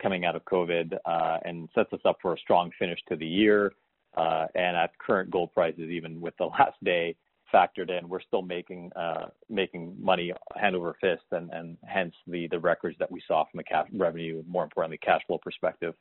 [0.01, 0.97] coming out of COVID,
[1.45, 3.73] and sets us up for a strong finish to the year.
[4.17, 7.15] Uh, and at current gold prices, even with the last day
[7.53, 12.47] factored in, we're still making uh, making money hand over fist and and hence the
[12.47, 15.93] the records that we saw from a revenue, more importantly, cash flow perspective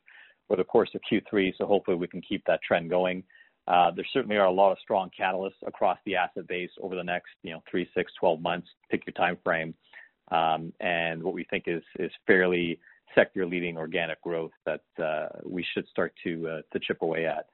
[0.47, 1.53] for the course of Q3.
[1.57, 3.23] So Hopefully we can keep that trend going.
[3.67, 7.03] Uh, there certainly are a lot of strong catalysts across the asset base over the
[7.03, 9.73] next you know, three, six, 12 months, pick your time frame,
[10.31, 12.79] um, And what we think is fairly
[13.15, 17.47] sector-leading organic growth that uh, we should start to uh, chip away at.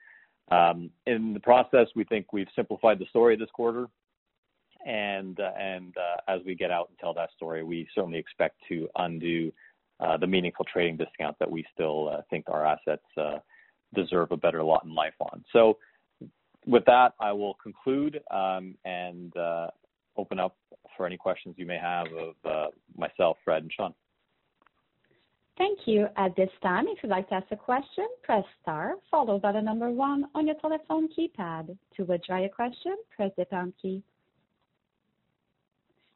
[0.51, 3.87] Um, in the process, we think we've simplified the story this quarter.
[4.85, 5.39] And
[6.27, 9.53] as we get out and tell that story, we certainly expect to undo
[10.19, 13.05] the meaningful trading discount that we still think our assets
[13.93, 15.43] deserve a better lot in life on.
[16.65, 19.67] With that, I will conclude, um, and uh,
[20.17, 20.55] open up
[20.95, 23.93] for any questions you may have of uh, myself, Fred, and Sean.
[25.57, 26.07] Thank you.
[26.17, 29.61] At this time, if you'd like to ask a question, press star followed by the
[29.61, 31.77] number one on your telephone keypad.
[31.97, 34.01] To withdraw your question, press the pound key.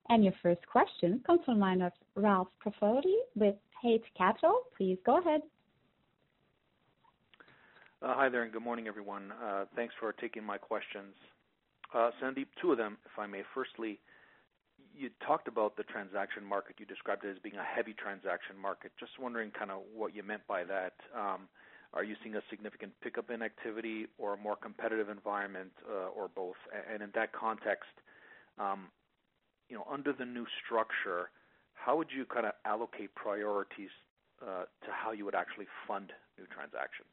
[0.10, 4.62] And your first question comes from the line of Ralph Profiti with Eight Capital.
[4.78, 5.42] Please go ahead.
[8.02, 9.32] Uh, hi there, and good morning, everyone.
[9.42, 11.16] Uh, thanks for taking my questions.
[11.94, 13.42] Uh, Sandeep, two of them, if I may.
[13.54, 14.00] Firstly,
[14.94, 16.76] you talked about the transaction market.
[16.78, 18.92] You described it as being a heavy transaction market.
[19.00, 20.94] Just wondering kind of what you meant by that.
[21.16, 21.48] Um,
[21.94, 26.60] are you seeing a significant pickup in activity or a more competitive environment, or both?
[26.92, 27.96] And in that context,
[28.60, 28.88] um,
[29.70, 31.32] you know, under the new structure,
[31.74, 33.90] how would you kind of allocate priorities
[34.42, 37.08] to how you would actually fund new transactions?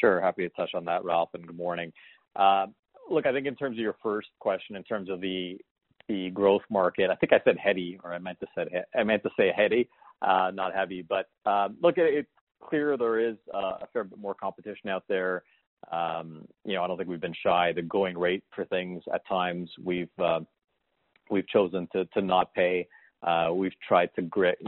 [0.00, 0.20] Sure.
[0.20, 1.92] Happy to touch on that, Ralph, and good morning.
[3.10, 5.58] Look, I think in terms of your first question, in terms of the
[6.08, 9.02] the growth market, I think I said heady, or I meant to said h I
[9.04, 9.88] meant to say heady,
[10.22, 11.02] not heavy.
[11.02, 12.28] But um look, it's
[12.62, 15.42] clear there is a fair bit more competition out there.
[15.92, 17.72] Um, you know, I don't think we've been shy.
[17.72, 20.46] The going rate for things at times, we've um
[21.30, 22.86] we've chosen to not pay.
[23.52, 24.58] We've tried to, grit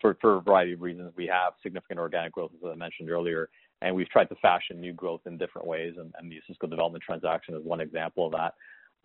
[0.00, 3.48] for a variety of reasons, we have significant organic growth, as I mentioned earlier,
[3.82, 7.54] and we've tried to fashion new growth in different ways, and the Osisko Development transaction
[7.54, 8.54] is one example of that.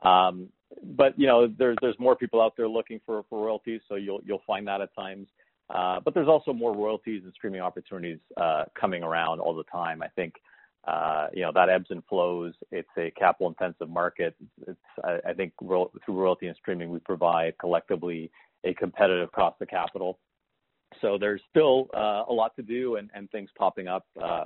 [0.07, 0.49] Um,
[0.95, 4.21] but you know, there's there's more people out there looking for for royalties, so you'll
[4.25, 5.27] you'll find that at times.
[5.73, 10.01] Uh, but there's also more royalties and streaming opportunities uh, coming around all the time.
[10.01, 10.36] I think
[10.88, 12.53] uh, you know that ebbs and flows.
[12.71, 14.36] It's a capital intensive market.
[14.67, 18.31] It's I, I think ro- through royalty and streaming we provide collectively
[18.63, 20.19] a competitive cost of capital.
[20.99, 24.45] So there's still uh, a lot to do and, and things popping up uh,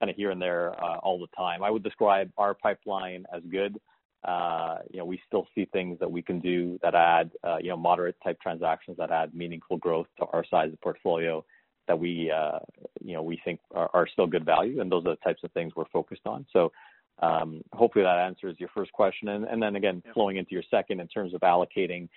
[0.00, 1.62] kind of here and there uh, all the time.
[1.62, 3.78] I would describe our pipeline as good.
[4.24, 7.68] Uh, you know, we still see things that we can do that add, uh, you
[7.68, 11.44] know, moderate type transactions that add meaningful growth to our size of portfolio
[11.86, 12.58] that we, uh,
[13.04, 15.52] you know, we think are, are still good value, and those are the types of
[15.52, 16.44] things we're focused on.
[16.52, 16.72] So,
[17.20, 19.28] um, hopefully that answers your first question.
[19.28, 20.12] And, and then again, yeah.
[20.12, 22.08] flowing into your second in terms of allocating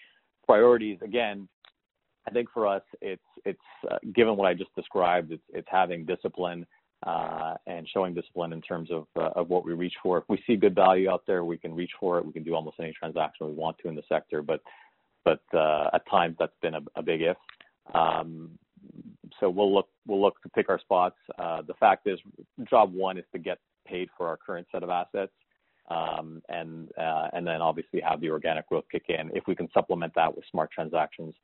[0.45, 0.97] priorities.
[1.01, 1.47] Again,
[2.27, 6.05] I think for us, it's it's uh, given what I just described, it's it's having
[6.05, 6.65] discipline
[7.05, 10.17] and showing discipline in terms of uh, of what we reach for.
[10.17, 12.25] If we see good value out there, we can reach for it.
[12.25, 14.61] We can do almost any transaction we want to in the sector, but
[15.23, 17.37] but uh, at times that's been a, a big if.
[17.93, 18.51] Um,
[19.39, 21.17] so we'll look we'll look to pick our spots.
[21.37, 22.19] Uh, the fact is,
[22.69, 25.31] job one is to get paid for our current set of assets,
[25.89, 29.31] um, and uh, and then obviously have the organic growth kick in.
[29.33, 31.35] If we can supplement that with smart transactions,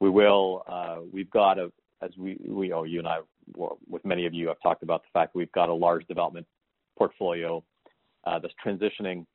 [0.00, 0.64] we will.
[0.68, 3.18] Uh, we've got a as we we oh you and I
[3.88, 6.46] with many of you, I've talked about the fact that we've got a large development
[6.98, 7.62] portfolio
[8.26, 9.26] uh, that's transitioning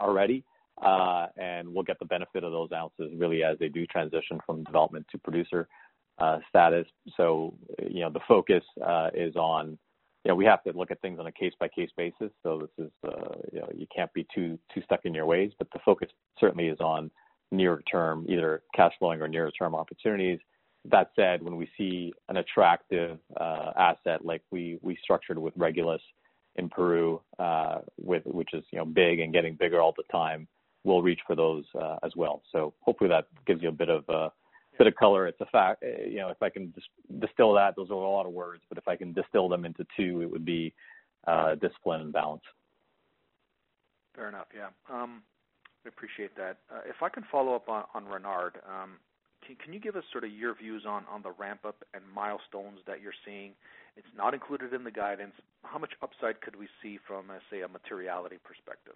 [0.00, 0.44] already,
[0.82, 4.64] uh, and we'll get the benefit of those ounces really as they do transition from
[4.64, 5.68] development to producer
[6.18, 6.86] uh, status.
[7.16, 7.54] So,
[7.88, 8.62] you know, the focus
[9.14, 9.78] is on,
[10.24, 12.30] you know, we have to look at things on a case-by-case basis.
[12.42, 12.92] So this is,
[13.52, 16.68] you know, you can't be too too stuck in your ways, but the focus certainly
[16.68, 17.10] is on
[17.50, 20.38] near term, either cash flowing or near term opportunities
[20.90, 26.02] that said, when we see an attractive uh, asset like we we structured with Regulus
[26.56, 30.48] in Peru, uh, with which is you know big and getting bigger all the time,
[30.84, 32.42] we'll reach for those uh, as well.
[32.50, 34.32] So hopefully that gives you a bit of a
[34.76, 35.26] bit of color.
[35.28, 38.26] It's a fact, you know, if I can dis- distill that, those are a lot
[38.26, 40.74] of words, but if I can distill them into two, it would be
[41.60, 42.42] discipline and balance.
[44.16, 44.46] Fair enough.
[44.54, 44.68] Yeah.
[44.90, 45.22] Um,
[45.84, 46.58] I appreciate that.
[46.86, 48.94] If I can follow up on, on Renard, um,
[49.62, 53.12] can you give us sort of your views on the ramp-up and milestones that you're
[53.24, 53.52] seeing?
[53.96, 55.32] It's not included in the guidance.
[55.64, 58.94] How much upside could we see from, say, a materiality perspective?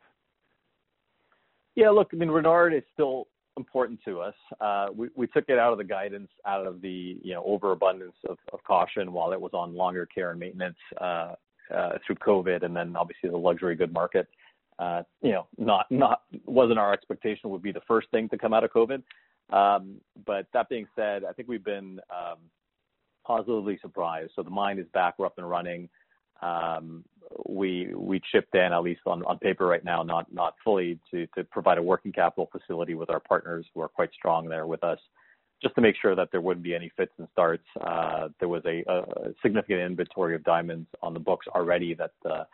[1.75, 3.29] Yeah, look, I mean, Renard is still
[3.59, 4.35] important to us.
[4.61, 8.39] Uh, we took it out of the guidance out of the, you know, overabundance of
[8.65, 11.35] caution while it was on longer care and maintenance uh,
[11.75, 14.29] uh, through COVID, and then obviously the luxury good market.
[15.23, 18.65] You know, not not wasn't our expectation would be the first thing to come out
[18.65, 19.03] of COVID.
[19.51, 22.39] Um, but that being said, I think we've been um,
[23.25, 24.33] positively surprised.
[24.35, 25.89] So the mine is back, we're up and running.
[26.43, 27.05] Um,
[27.49, 31.27] we we chipped in at least on, on paper right now, not not fully to
[31.29, 34.85] to provide a working capital facility with our partners who are quite strong there with
[34.85, 34.99] us,
[35.63, 37.65] just to make sure that there wouldn't be any fits and starts.
[37.81, 38.85] Uh, there was a,
[39.43, 42.45] significant inventory of diamonds on the books already that uh,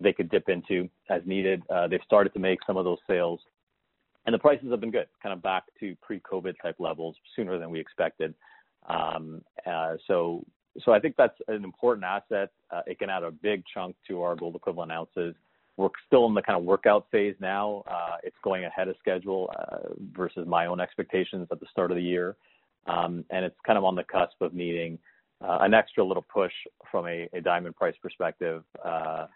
[0.00, 1.62] they could dip into as needed.
[1.70, 3.40] Uh, they've started to make some of those sales
[4.26, 7.70] and the prices have been good, kind of back to pre-COVID type levels sooner than
[7.70, 8.34] we expected.
[8.88, 10.44] Um, uh, so,
[10.84, 12.50] so I think that's an important asset.
[12.70, 15.34] Uh, it can add a big chunk to our gold equivalent ounces.
[15.76, 17.82] We're still in the kind of workout phase now.
[17.90, 21.96] Uh, it's going ahead of schedule uh, versus my own expectations at the start of
[21.96, 22.36] the year,
[22.86, 24.98] um, and it's kind of on the cusp of needing
[25.42, 26.52] uh, an extra little push
[26.90, 29.26] from a, a diamond price perspective, uh,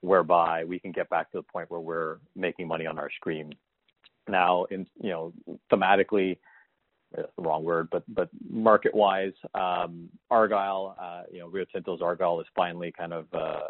[0.00, 3.52] whereby we can get back to the point where we're making money on our stream
[4.28, 5.32] now in you know
[5.72, 6.38] thematically
[7.14, 12.40] the wrong word, but but market wise, um, Argyle, uh, you know, Rio Tinto's Argyle
[12.40, 13.68] is finally kind of uh,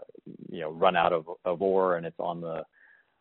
[0.51, 2.63] you know run out of, of ore and it's on the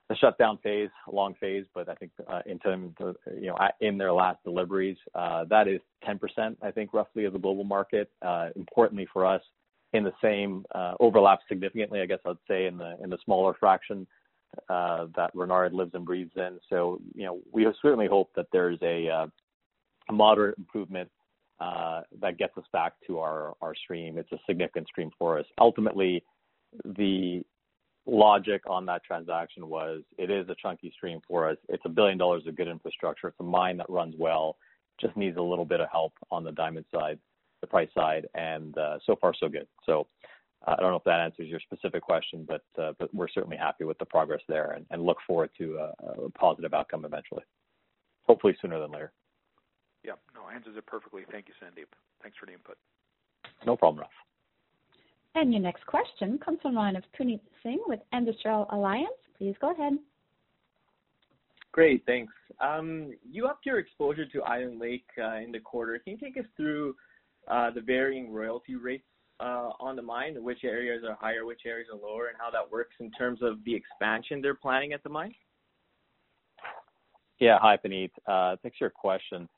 [0.10, 3.98] the shutdown phase, long phase, but I think uh, in terms of, you know in
[3.98, 8.10] their last deliveries, uh, that is 10% I think roughly of the global market.
[8.22, 9.42] Uh, importantly for us,
[9.94, 13.54] in the same uh, overlap significantly, I guess I'd say in the in the smaller
[13.60, 14.06] fraction
[14.70, 16.60] uh, that Renard lives and breathes in.
[16.70, 19.28] So, you know, we certainly hope that there's a, uh,
[20.10, 21.10] a moderate improvement
[21.60, 24.18] uh, that gets us back to our, our stream.
[24.18, 25.46] It's a significant stream for us.
[25.60, 26.24] Ultimately,
[26.84, 27.44] the
[28.08, 31.58] logic on that transaction was it is a chunky stream for us.
[31.70, 33.28] It's a billion dollars of good infrastructure.
[33.28, 34.58] It's a mine that runs well,
[35.00, 37.20] just needs a little bit of help on the diamond side,
[37.62, 39.68] the price side, and uh, so far so good.
[39.86, 40.08] So
[40.68, 43.84] I don't know if that answers your specific question, but uh, but we're certainly happy
[43.84, 47.44] with the progress there and, and look forward to a, a, positive outcome eventually.
[48.24, 49.12] Hopefully sooner than later.
[50.04, 51.24] Yeah, no, answers it perfectly.
[51.32, 51.88] Thank you, Sandeep.
[52.22, 52.78] Thanks for the input.
[53.66, 54.12] No problem, Ralph.
[55.34, 59.10] And your next question comes from the line of Puneet Singh with Industrial Alliance.
[59.38, 59.94] Please go ahead.
[61.72, 62.34] Great, thanks.
[62.60, 65.98] Um, you upped your exposure to Island Lake uh, in the quarter.
[66.00, 66.96] Can you take us through
[67.48, 69.06] uh, the varying royalty rates
[69.42, 72.72] Uh, on the mine, which areas are higher, which areas are lower, and how that
[72.72, 75.34] works in terms of the expansion they're planning at the mine?
[77.40, 77.58] Yeah.
[77.60, 78.12] Hi, Puneet.
[78.28, 79.50] Uh, thanks for your question.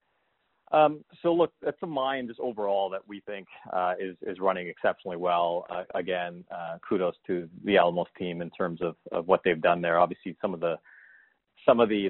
[0.72, 4.70] Um, so look, it's a mine just overall that we think uh, is is running
[4.70, 5.68] exceptionally well.
[5.94, 6.46] Again,
[6.88, 10.00] kudos to the Alamos team in terms of, of what they've done there.
[10.00, 10.78] Obviously, some of the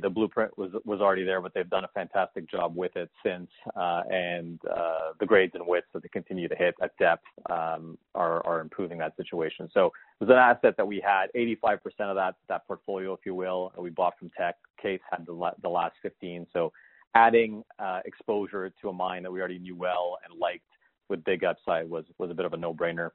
[0.10, 3.50] blueprint was was already there, but they've done a fantastic job with it since.
[3.76, 7.98] Uh, and uh, the grades and widths that they continue to hit at depth um,
[8.16, 9.70] are are improving that situation.
[9.74, 13.36] So it was an asset that we had 85% of that that portfolio, if you
[13.36, 14.56] will, that we bought from Teck.
[14.82, 16.48] Case had the last 15.
[16.52, 16.74] So
[17.16, 20.66] Adding uh, exposure to a mine that we already knew well and liked
[21.10, 23.12] with big upside was was a bit of a no-brainer.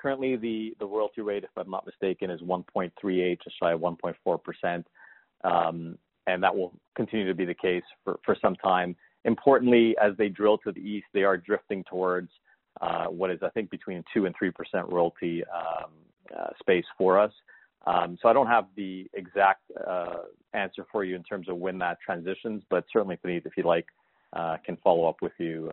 [0.00, 4.84] Currently, the the royalty rate, if I'm not mistaken, is 1.38, just shy of 1.4%.
[5.44, 8.96] Um, and that will continue to be the case for for some time.
[9.24, 12.30] Importantly, as they drill to the east, they are drifting towards
[12.80, 14.52] uh, what is, I think, between 2 and 3%
[14.90, 15.90] royalty um,
[16.38, 17.32] uh, space for us.
[17.86, 20.22] Um so I don't have the exact uh,
[20.52, 23.86] answer for you in terms of when that transitions, but certainly, Puneet, if you'd like,
[24.64, 25.70] can follow up with you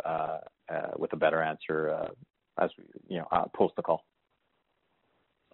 [0.97, 2.09] with a better answer
[2.57, 4.05] as we you know uh post the call.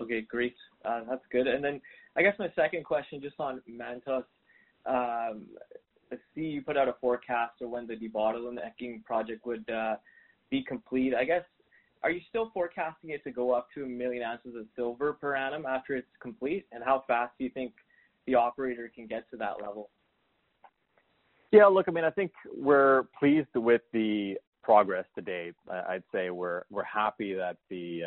[0.01, 0.55] Okay, great.
[0.83, 1.47] That's good.
[2.15, 4.25] I guess my second question, just on Mantos.
[4.85, 5.43] Um,
[6.11, 9.95] I see you put out a forecast of when the debottlenecking project would uh,
[10.49, 11.15] be complete.
[11.15, 11.43] I guess,
[12.03, 15.13] are you still forecasting it to go up to a 1 million ounces of silver
[15.13, 16.65] per annum after it's complete?
[16.71, 17.73] And how fast do you think
[18.27, 19.89] the operator can get to that level?
[21.51, 25.55] Yeah, look, I mean, I think we're pleased with the progress to date.
[25.69, 28.03] I'd say we're we're happy that the,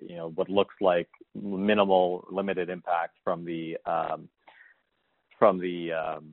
[0.00, 4.28] you know, what looks like minimal, limited impact from the um
[5.38, 6.32] from the um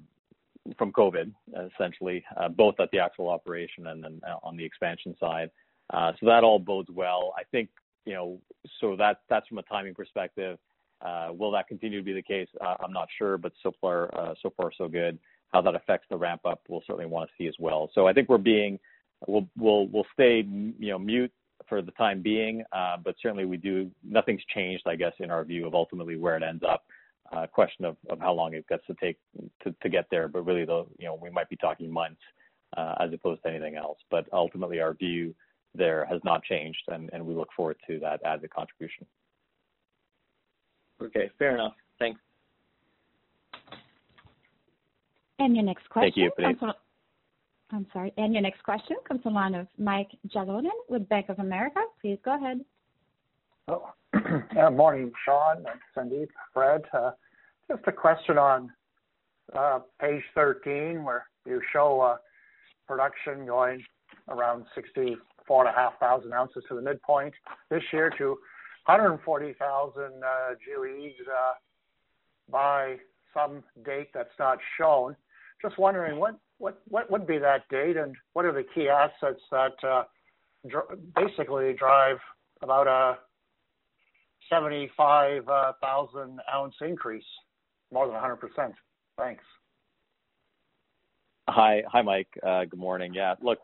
[0.77, 1.31] from COVID,
[1.73, 2.23] essentially,
[2.55, 5.49] both at the actual operation and then on the expansion side.
[5.93, 7.33] Uh so that all bodes well.
[7.37, 7.69] I think,
[8.05, 8.39] you know,
[8.79, 10.57] so that that's from a timing perspective.
[11.33, 12.47] Will that continue to be the case?
[12.61, 15.19] I'm not sure, but so far uh so far so good.
[15.53, 17.89] How that affects the ramp-up, we'll certainly want to see as well.
[17.93, 18.27] So I think
[19.27, 21.31] we'll stay mute
[21.67, 22.63] for the time being.
[22.71, 23.89] Uh, but certainly we do.
[24.03, 26.83] nothing's changed, I guess, in our view of ultimately where it ends up.
[27.31, 29.17] A question of how long it gets to take
[29.63, 30.27] to get there.
[30.27, 32.21] But really, the, you know, we might be talking months,
[32.77, 33.97] as opposed to anything else.
[34.11, 35.33] But ultimately, our view
[35.73, 39.07] there has not changed, and we look forward to that as a contribution.
[41.01, 41.73] Okay, fair enough.
[41.99, 42.19] Thanks.
[45.39, 46.13] And your next question.
[46.15, 46.73] Thank you, Puneet.
[47.71, 48.13] I'm sorry.
[48.17, 51.81] And your next question comes from the line of Mike Jalonen with Bank of America.
[52.01, 52.61] Please go ahead.
[53.67, 53.89] Oh,
[54.71, 56.81] morning, Sean, Sandeep, Fred.
[56.93, 57.11] Uh,
[57.69, 58.71] just a question on
[59.57, 62.17] uh, page 13, where you show uh,
[62.87, 63.83] production going
[64.29, 67.33] around 64,500 ounces to the midpoint
[67.69, 68.37] this year to
[68.85, 70.03] 140,000
[70.63, 71.13] GEOs
[72.51, 72.97] by
[73.33, 75.15] some date that's not shown.
[75.61, 80.03] Just wondering, what would be that date, and what are the key assets that uh,
[81.15, 82.17] basically drive
[82.61, 83.17] about a
[84.49, 87.23] 75,000 ounce increase,
[87.91, 88.73] more than 100%?
[89.17, 89.43] Thanks.
[91.47, 92.27] Hi, Hi, Mike.
[92.45, 93.13] Uh, good morning.
[93.13, 93.59] Yeah, look,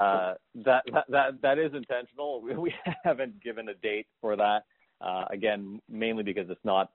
[0.00, 2.42] uh that is intentional.
[2.42, 4.64] We haven't given a date for that.
[5.00, 6.90] Uh, again, mainly because it's not,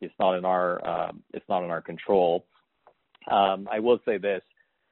[0.00, 2.46] it's not in our, um, it's not in our control.
[3.28, 4.42] I will say this,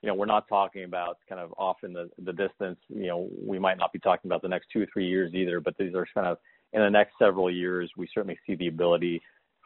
[0.02, 2.78] you know, we're not talking about kind of off in the the distance.
[2.88, 5.60] You know, we might not be talking about the next two or three years either,
[5.60, 6.38] but these are kind of
[6.74, 9.22] in the next several years, we certainly see the ability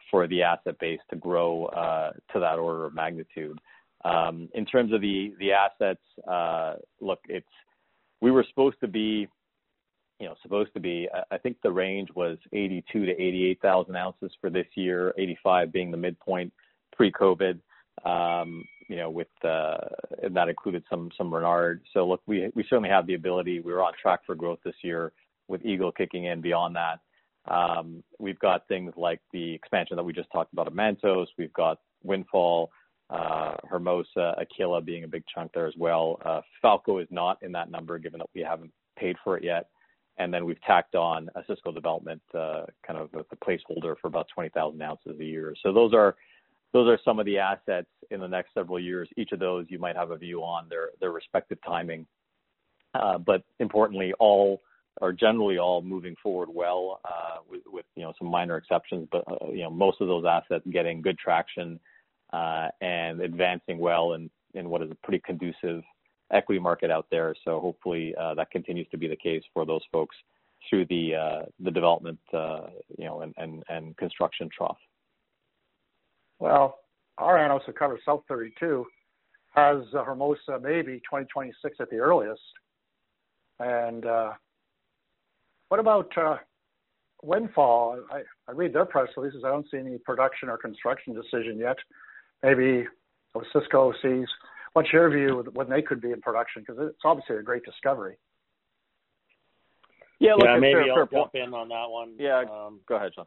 [0.09, 3.59] for the asset base to grow uh, to that order of magnitude.
[4.05, 7.45] Um, In terms of the the assets, uh, look, it's
[8.21, 9.27] we were supposed to be,
[10.19, 11.09] you know, supposed to be.
[11.31, 15.97] I think the range was 82 to 88,000 ounces for this year, 85 being the
[15.97, 16.53] midpoint
[16.95, 17.59] pre-COVID.
[20.29, 21.81] And that included some some Renard.
[21.93, 23.61] So look, we we certainly have the ability.
[23.61, 25.11] We're on track for growth this year
[25.47, 26.99] with Eagle kicking in beyond that.
[27.51, 31.27] Um we've got things like the expansion that we just talked about at Mantos.
[31.37, 32.69] We've got Windfall,
[33.09, 36.19] uh Hermosa, Aquila being a big chunk there as well.
[36.61, 39.69] Falco is not in that number, given that we haven't paid for it yet.
[40.17, 44.81] And then we've tacked on Osisko Development, uh kind of the placeholder for about 20,000
[44.81, 45.55] ounces a year.
[45.63, 46.17] So those are
[47.03, 49.09] some of the assets in the next several years.
[49.17, 52.05] Each of those you might have a view on their their respective timing.
[52.93, 54.61] Uh, but importantly, all
[55.01, 59.07] are generally all moving forward well, uh, with with, you know, some minor exceptions.
[59.11, 61.79] But, uh, you know, most of those assets getting good traction
[62.33, 65.83] and advancing well in what is a pretty conducive
[66.31, 67.35] equity market out there.
[67.45, 70.15] So hopefully, that continues to be the case for those folks
[70.69, 74.77] through the the development, you know, and and construction trough.
[76.39, 76.79] Well,
[77.17, 78.83] our analyst who covers South32
[79.55, 82.41] has Hermosa maybe 2026 at the earliest.
[83.59, 84.31] And uh,
[85.67, 86.11] what about
[87.21, 87.99] Windfall?
[88.11, 89.43] I read their press releases.
[89.43, 91.77] I don't see any production or construction decision yet.
[92.41, 92.87] Maybe
[93.35, 94.27] Osisko sees.
[94.73, 96.63] What's your view when they could be in production?
[96.65, 98.17] Because it's obviously a great discovery.
[100.19, 102.13] Yeah, maybe I'll jump in on that one.
[102.17, 102.43] Yeah.
[102.87, 103.25] Go ahead, Sean.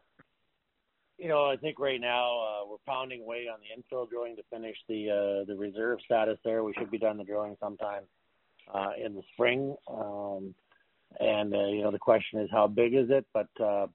[1.23, 4.43] You know, I think right now, uh, we're pounding away on the infill drilling to
[4.51, 6.65] finish the uh, the reserve status there.
[6.65, 8.03] We should be done the drilling sometime
[8.73, 9.73] uh, in the spring.
[9.87, 10.53] Um,
[11.21, 13.25] And, uh, you know, the question is how big is it?
[13.33, 13.87] But uh,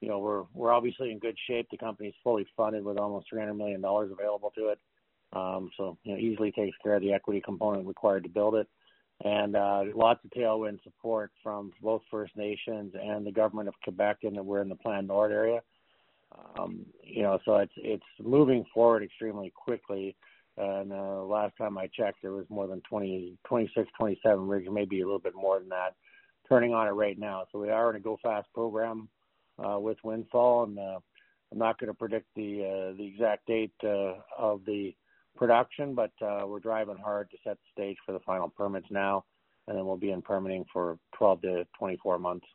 [0.00, 1.68] you know, we're we're obviously in good shape.
[1.70, 4.80] The company's fully funded with almost $300 million available to it.
[5.32, 8.66] Um, so you know, easily takes care of the equity component required to build it.
[9.24, 14.18] And uh, lots of tailwind support from both First Nations and the government of Quebec,
[14.24, 15.60] and we're in the Plan Nord area.
[16.34, 20.16] Um, you know, so it's it's moving forward extremely quickly.
[20.56, 25.00] And uh last time I checked, there was more than 20, 26, 27 rigs, maybe
[25.00, 25.94] a little bit more than that,
[26.48, 27.44] turning on it right now.
[27.50, 29.08] So we are in a go fast program
[29.58, 30.64] uh, with Windfall.
[30.64, 30.98] And uh,
[31.52, 34.94] I'm not gonna predict the uh the exact date uh, of the
[35.36, 39.24] production, but we're driving hard to set the stage for the final permits now,
[39.66, 42.46] and then we'll be in permitting for 12 to 24 months.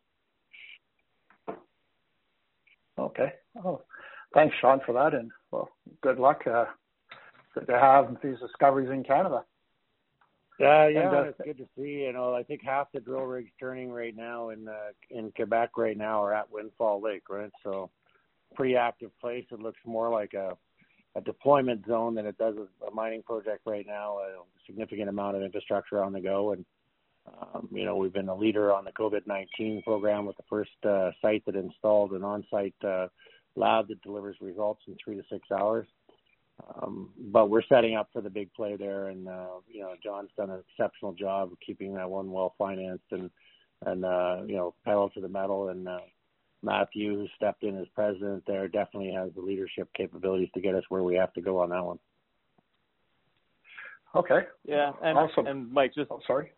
[3.00, 3.34] Okay.
[3.64, 3.82] Oh,
[4.34, 5.14] thanks, Sean, for that.
[5.14, 5.70] And well,
[6.02, 6.41] good luck.
[6.45, 6.66] Uh,
[7.56, 9.43] Good to have these discoveries in Canada.
[10.60, 10.88] Yeah.
[10.88, 11.24] Yeah.
[11.24, 12.04] It's good to see.
[12.04, 15.72] You know, I think half the drill rigs turning right now in uh, in Quebec
[15.78, 17.52] right now are at Windfall Lake, right?
[17.64, 17.89] So,
[18.56, 19.45] pretty active place.
[19.52, 20.58] It looks more like a
[21.16, 22.56] a deployment zone than it does
[22.88, 24.20] a mining project right now.
[24.20, 26.56] A significant amount of infrastructure on the go.
[27.72, 31.46] You know, we've been a leader on the COVID-19 program with the first uh, site
[31.46, 33.08] that installed an on-site uh,
[33.56, 35.88] lab that delivers results in three to six hours.
[36.76, 39.08] Um, but we're setting up for the big play there.
[39.08, 43.12] And uh, you know, John's done an exceptional job of keeping that one well financed
[43.12, 43.30] and
[43.86, 45.70] and uh, you know, pedal to the metal.
[45.70, 46.00] And uh,
[46.62, 50.84] Matthew, who stepped in as president there, definitely has the leadership capabilities to get us
[50.90, 52.00] where we have to go on that one.
[54.16, 54.42] Okay.
[54.66, 54.92] Yeah.
[55.02, 55.48] Awesome.
[55.48, 56.52] And Mike, just Oh, sorry.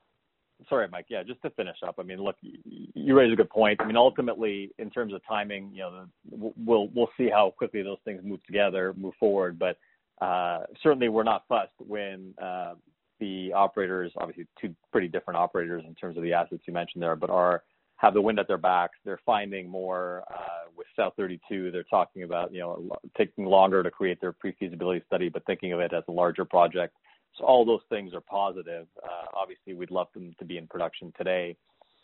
[0.69, 1.05] Sorry, Mike.
[1.09, 1.95] Yeah, just to finish up.
[1.99, 3.81] I mean, look, you raise a good point.
[3.81, 7.97] I mean, ultimately, in terms of timing, you know, we'll we'll see how quickly those
[8.05, 9.57] things move together, move forward.
[9.59, 9.77] But
[10.23, 12.75] uh, certainly we're not fussed when uh,
[13.19, 17.15] the operators, obviously two pretty different operators in terms of the assets you mentioned there,
[17.15, 17.63] but are
[18.01, 18.97] have the wind at their backs.
[19.05, 21.71] They're finding more uh, with South32.
[21.71, 25.79] They're talking about, you know, taking longer to create their pre-feasibility study, but thinking of
[25.79, 26.95] it as a larger project.
[27.37, 28.87] So all those things are positive.
[29.03, 31.55] Uh, obviously, we'd love them to be in production today,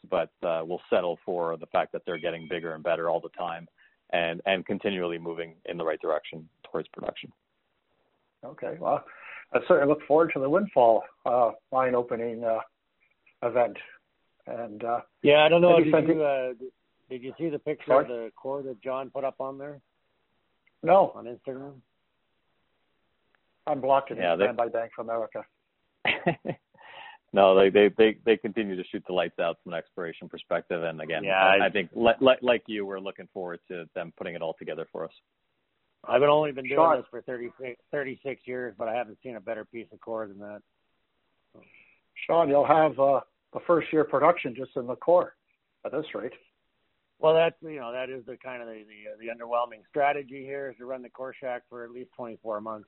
[0.10, 3.30] but uh, we'll settle for the fact that they're getting bigger and better all the
[3.30, 3.68] time
[4.12, 7.32] and and continually moving in the right direction towards production.
[8.46, 8.78] Okay.
[8.80, 9.04] Well,
[9.54, 12.44] I certainly look forward to the Windfall uh, mine opening
[13.44, 13.78] event.
[14.46, 14.82] And
[15.24, 15.78] yeah, I don't know.
[17.10, 17.86] Did you see the picture?
[17.88, 18.04] Sorry?
[18.04, 19.80] of the core that John put up on there?
[20.84, 21.14] No.
[21.16, 21.74] On Instagram?
[23.68, 24.36] I'm blocked in Yeah.
[24.54, 25.46] by Bank of America.
[27.34, 30.84] No, they they they they continue to shoot the lights out from an exploration perspective.
[30.84, 31.24] And again.
[31.24, 31.58] Yeah.
[31.62, 35.04] I think like like you, we're looking forward to them putting it all together for
[35.04, 35.12] us.
[36.08, 36.98] I've only been doing Sean.
[36.98, 40.62] this for 36 years, but I haven't seen a better piece of core than that.
[42.26, 43.20] Sean, you'll have uh,
[43.54, 45.36] the first year production just in the core
[45.86, 46.32] at this rate.
[47.20, 48.84] Well, that's, you know, that is the kind of the
[49.20, 52.88] the underwhelming strategy here is to run the core shack for at least 24 months.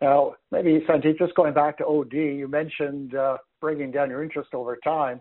[0.00, 4.50] Now, maybe, Sandeep, just going back to OD, you mentioned uh, bringing down your interest
[4.52, 5.20] over time.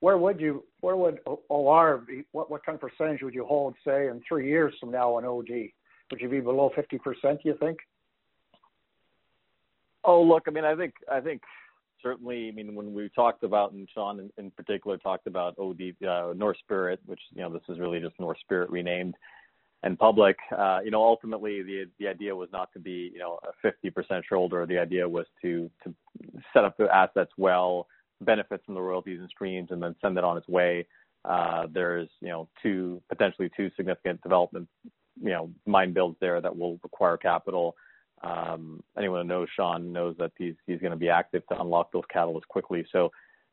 [0.00, 2.24] Where would you what would OR be?
[2.32, 5.70] What kind of percentage would you hold, say, in three years from now on OD?
[6.10, 7.78] Would you be below 50%, do you think?
[10.04, 11.40] Oh, look, I mean, I think I think
[12.02, 16.34] certainly, I mean, when we talked about, and Sean in particular talked about OD, uh,
[16.36, 19.14] North Spirit, which, you know, this is really just North Spirit renamed
[19.84, 20.36] in public.
[20.56, 24.22] uh, You know, ultimately the the idea was not to be, you know, a 50%
[24.28, 24.66] shareholder.
[24.66, 25.94] The idea was to to
[26.52, 27.86] set up the assets well,
[28.20, 30.86] benefit from the royalties and streams, and then send it on its way.
[31.24, 34.68] Uh, There's, you know, two potentially two significant development,
[35.20, 37.76] you know, mine builds there that will require capital.
[38.22, 42.04] Um, Anyone who knows Sean knows that he's he's gonna be active to unlock those
[42.14, 42.86] catalysts quickly.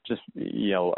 [0.08, 0.94] Just, you know,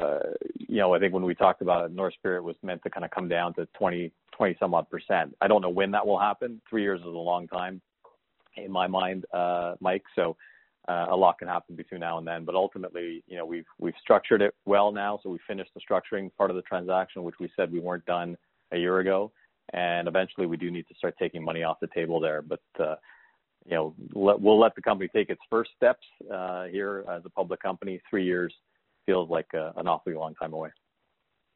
[0.58, 3.04] you know, I think when we talked about it, North Spirit was meant to kind
[3.04, 5.36] of come down to 20%, 20 some odd percent.
[5.42, 6.62] I don't know when that will happen.
[6.70, 7.82] Three years is a long time
[8.58, 10.04] in my mind, uh, Mike.
[10.16, 10.36] So
[10.88, 12.44] uh, a lot can happen between now and then.
[12.46, 15.20] But ultimately, you know, we've we've structured it well now.
[15.24, 18.38] So we finished the structuring part of the transaction, which we said we weren't done
[18.72, 19.32] a year ago.
[19.72, 22.42] And eventually, we do need to start taking money off the table there.
[22.42, 22.96] But uh,
[23.66, 27.30] you know, let, we'll let the company take its first steps uh, here as a
[27.30, 28.02] public company.
[28.10, 28.54] Three years
[29.06, 30.70] feels like uh, an awfully long time away,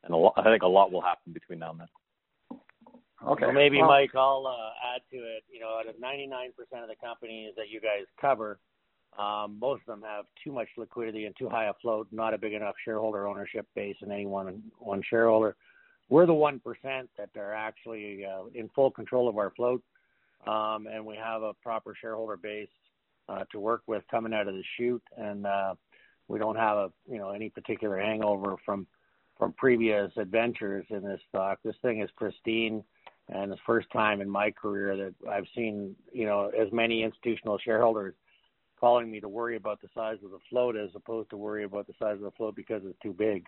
[0.03, 1.87] and a lot, I think a lot will happen between now and then.
[3.25, 3.45] Okay.
[3.45, 5.43] Well, maybe well, Mike, I'll uh, add to it.
[5.51, 6.49] You know, out of 99%
[6.83, 8.59] of the companies that you guys cover,
[9.17, 12.37] um, most of them have too much liquidity and too high a float, not a
[12.37, 15.55] big enough shareholder ownership base in any one one shareholder.
[16.09, 19.81] We're the one percent that are actually uh, in full control of our float,
[20.45, 22.69] um, and we have a proper shareholder base
[23.27, 25.73] uh, to work with coming out of the chute, and uh,
[26.27, 28.87] we don't have a you know any particular hangover from
[29.37, 31.59] from previous adventures in this stock.
[31.63, 32.83] This thing is pristine,
[33.29, 37.57] and the first time in my career that I've seen you know as many institutional
[37.63, 38.15] shareholders
[38.79, 41.87] calling me to worry about the size of the float as opposed to worry about
[41.87, 43.43] the size of the float because it's too big.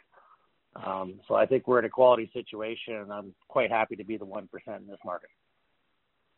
[0.75, 4.17] Um, so I think we're in a quality situation, and I'm quite happy to be
[4.17, 5.29] the one percent in this market.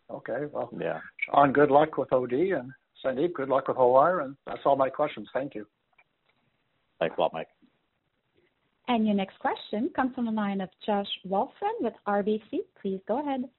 [0.09, 0.99] Okay, well, yeah.
[1.31, 2.71] On good luck with OD, and
[3.03, 5.27] Sandeep, good luck with OR, and that's all my questions.
[5.33, 5.65] Thank you.
[7.01, 7.49] Thanks a lot, Mike.
[8.87, 12.59] And your next question comes from the line of Josh Wolfson with RBC.
[12.79, 13.49] Please go ahead.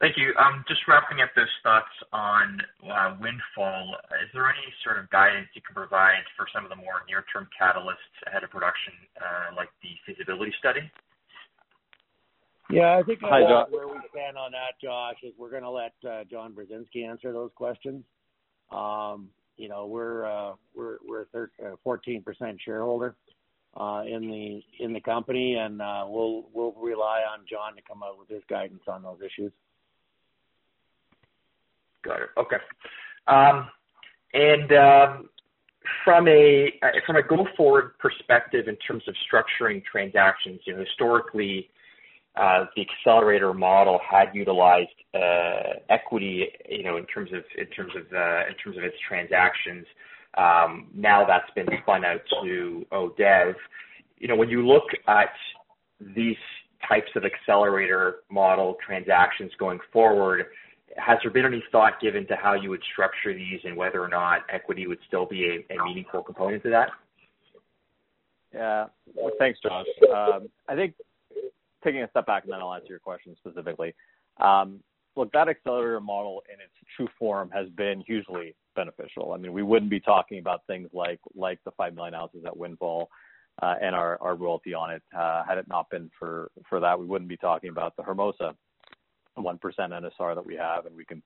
[0.00, 0.32] Thank you.
[0.40, 5.48] Um, just wrapping up those thoughts on uh, Windfall, is there any sort of guidance
[5.54, 9.68] you can provide for some of the more near-term catalysts ahead of production, uh, like
[9.82, 10.90] the feasibility study?
[12.70, 15.92] Yeah, I think Hi, where we stand on that, Josh, is we're going to let
[16.08, 18.04] uh, John Burzynski answer those questions.
[19.60, 22.24] You know, we're uh, we're we're a 14%
[22.64, 23.14] shareholder
[23.78, 28.02] uh, in the in the company, and uh, we'll we'll rely on John to come
[28.02, 29.52] out with his guidance on those issues.
[32.02, 32.28] Got it.
[32.38, 32.56] Okay.
[33.26, 33.68] Um,
[34.32, 35.28] and um,
[36.04, 36.72] from a
[37.06, 41.79] from a go forward perspective in terms of structuring transactions, you know, historically, uh,
[42.36, 48.02] the accelerator model had utilized uh, equity, you know, in terms of in terms of
[48.12, 49.86] uh, in terms of its transactions.
[50.36, 53.54] Um, now that's been spun out to ODEV.
[54.18, 55.30] You know, when you look at
[56.14, 56.36] these
[56.88, 60.46] types of accelerator model transactions going forward,
[60.96, 64.08] has there been any thought given to how you would structure these and whether or
[64.08, 66.90] not equity would still be a meaningful component to that?
[68.54, 68.86] Yeah.
[69.14, 69.86] Well, thanks, Josh.
[70.12, 70.94] Um, I think
[71.82, 73.94] taking a step back, and then I'll answer your question specifically.
[74.40, 74.80] Um,
[75.16, 79.32] look, that accelerator model in its true form has been hugely beneficial.
[79.32, 82.56] I mean, we wouldn't be talking about things like like the 5 million ounces at
[82.56, 83.10] Windfall
[83.62, 85.02] uh, and our royalty on it.
[85.16, 88.54] Uh, had it not been for that, we wouldn't be talking about the Hermosa
[89.38, 91.22] 1% NSR that we have, and we can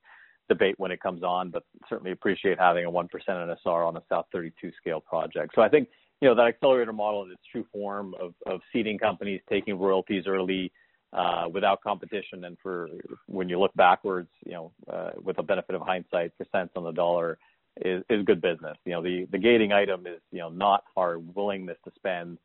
[0.48, 4.26] debate when it comes on, but certainly appreciate having a 1% NSR on a South
[4.32, 5.52] 32 scale project.
[5.55, 5.88] So I think,
[6.25, 10.25] you know, that accelerator model in its true form of, of seeding companies, taking royalties
[10.27, 10.72] early,
[11.12, 12.89] uh, without competition, and for
[13.27, 16.85] when you look backwards, you know, uh, with the benefit of hindsight, for cents on
[16.85, 17.37] the dollar
[17.85, 18.75] is, is good business.
[18.87, 22.39] You know, the, the gating item is, you know, not our willingness to spend,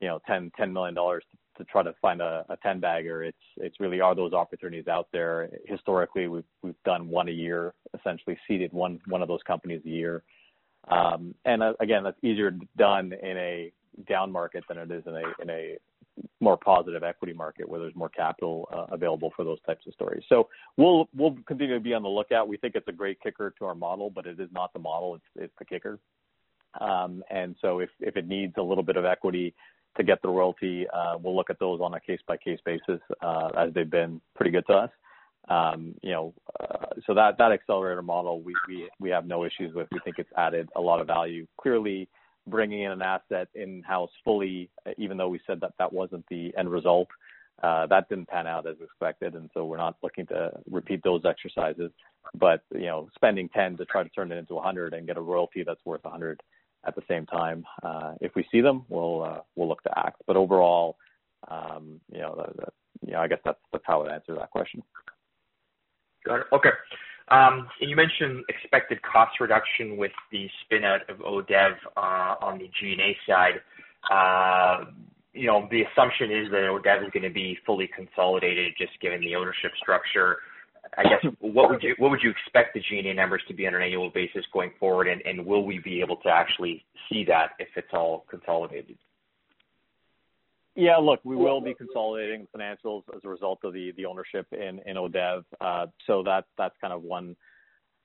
[0.00, 1.20] you know, 10, $10 million to
[1.58, 3.24] to try to find a, a 10 bagger.
[3.24, 5.50] It's it's really are those opportunities out there.
[5.66, 9.90] Historically, we've we've done one a year, essentially seeded one one of those companies a
[9.90, 10.22] year.
[10.90, 13.72] Um, and uh, again, that's easier done in a
[14.08, 15.76] down market than it is in a in a
[16.40, 20.22] more positive equity market where there's more capital uh, available for those types of stories.
[20.28, 22.48] So we'll we'll continue to be on the lookout.
[22.48, 25.14] We think it's a great kicker to our model, but it is not the model;
[25.14, 25.98] it's it's the kicker.
[26.80, 29.54] Um, and so if if it needs a little bit of equity
[29.98, 30.86] to get the royalty.
[30.92, 34.66] Uh, we'll look at those on a case-by-case basis, uh, as they've been pretty good
[34.66, 34.90] to us.
[35.48, 38.42] Um, you know, uh, so that accelerator model,
[39.00, 39.88] we have no issues with.
[39.92, 41.46] We think it's added a lot of value.
[41.60, 42.08] Clearly,
[42.46, 46.70] bringing in an asset in-house fully, even though we said that that wasn't the end
[46.70, 47.08] result,
[47.62, 51.90] that didn't pan out as expected, and so we're not looking to repeat those exercises.
[52.34, 55.20] But, you know, spending 10 to try to turn it into 100 and get a
[55.20, 56.42] royalty that's worth 100
[56.86, 57.64] at the same time.
[57.82, 60.22] Uh, if we see them, we'll uh, we'll look to act.
[60.26, 60.96] But overall,
[61.48, 62.46] um, you know,
[63.16, 64.82] I guess that's that's how I would answer that question.
[66.28, 66.46] Got it.
[66.52, 66.70] Okay.
[67.30, 72.58] Um, and you mentioned expected cost reduction with the spin out of ODEV uh, on
[72.58, 73.60] the G&A side.
[74.10, 74.90] Uh,
[75.32, 79.20] you know, the assumption is that ODEV is going to be fully consolidated, just given
[79.20, 80.38] the ownership structure.
[80.96, 83.74] I guess, what would you what would you expect the G&A numbers to be on
[83.74, 87.68] an annual basis going forward, and will we be able to actually see that if
[87.76, 88.96] it's all consolidated?
[90.74, 94.46] Yeah, look, we will be consolidating the financials as a result of the the ownership
[94.52, 95.44] in in ODV.
[96.56, 97.36] That's kind of one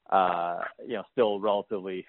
[0.10, 2.06] uh you know still relatively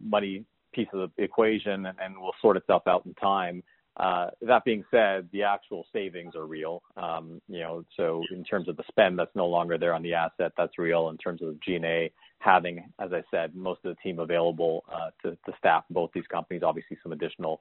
[0.00, 3.62] muddy piece of the equation and will sort itself out in time.
[3.98, 6.82] That being said, the actual savings are real.
[6.96, 10.14] Um, you know, so in terms of the spend that's no longer there on the
[10.14, 11.08] asset, that's real.
[11.08, 14.84] In terms of G&A, having, as I said, most of the team available
[15.22, 17.60] to staff both these companies, obviously some additional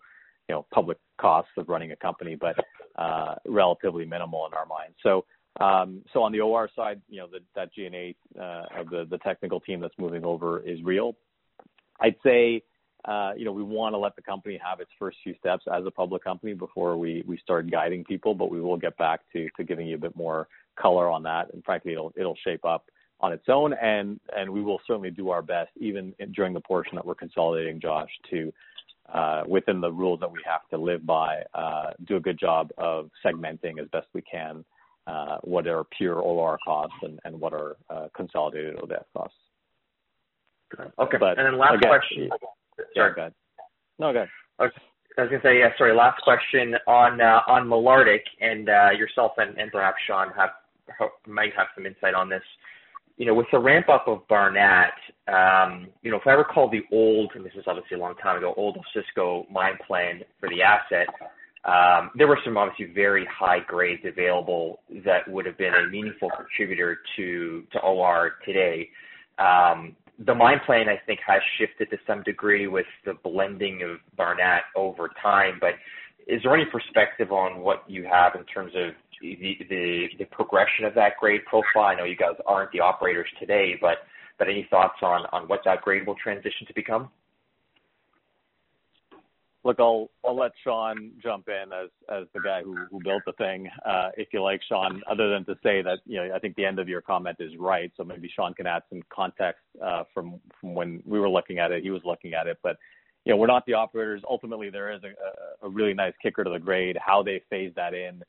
[0.73, 2.55] public costs of running a company, but
[2.97, 4.95] uh, relatively minimal in our minds.
[5.03, 5.25] So,
[5.61, 9.61] um so on the OR side, you know, that G&A uh, of the the technical
[9.61, 11.15] team that's moving over is real.
[12.01, 12.61] I'd say
[13.05, 15.85] uh, you know, we want to let the company have its first few steps as
[15.85, 19.47] a public company before we we start guiding people, but we will get back to
[19.67, 21.53] giving you a bit more color on that.
[21.53, 22.89] And frankly, it'll it'll shape up
[23.21, 26.95] on its own, and and we will certainly do our best, even during the portion
[26.95, 28.51] that we're consolidating, Josh, to,
[29.47, 33.09] within the rules that we have to live by, uh, do a good job of
[33.25, 34.63] segmenting as best we can
[35.07, 37.77] uh, what are pure OR costs and and what are
[38.15, 39.37] consolidated ODV costs.
[40.99, 41.17] Okay.
[41.19, 42.29] But and then last question.
[42.95, 43.33] Sorry, go ahead.
[43.99, 44.29] No, go ahead.
[44.59, 44.63] I
[45.21, 49.71] was going to say, yeah, sorry, last question on on Malartic, and yourself and, and
[49.71, 50.49] perhaps Sean have
[51.27, 52.43] might have some insight on this.
[53.17, 54.91] You know, with the ramp-up of Barnat,
[55.27, 58.37] um, you know, if I recall the old, and this is obviously a long time
[58.37, 61.07] ago, old Osisko mine plan for the asset,
[61.65, 66.29] um, there were some obviously very high grades available that would have been a meaningful
[66.29, 68.89] contributor to to OR today.
[69.39, 73.97] Um, the mine plan, I think, has shifted to some degree with the blending of
[74.17, 75.57] Barnat over time.
[75.59, 75.73] But
[76.27, 81.13] is there any perspective on what you have in terms of the progression of that
[81.19, 81.83] grade profile?
[81.83, 83.97] I know you guys aren't the operators today, but
[84.41, 87.09] any thoughts on what that grade will transition to become?
[89.63, 94.27] Look, I'll let Sean jump in as the guy who built the thing, uh, if
[94.31, 96.87] you like, Sean, other than to say that you know, I think the end of
[96.87, 97.91] your comment is right.
[97.97, 101.81] So maybe Sean can add some context uh, from when we were looking at it,
[101.81, 102.59] he was looking at it.
[102.61, 102.77] But
[103.25, 104.21] we're not the operators.
[104.29, 105.01] Ultimately, there is
[105.63, 106.95] a really nice kicker to the grade.
[107.03, 108.21] How they phase that in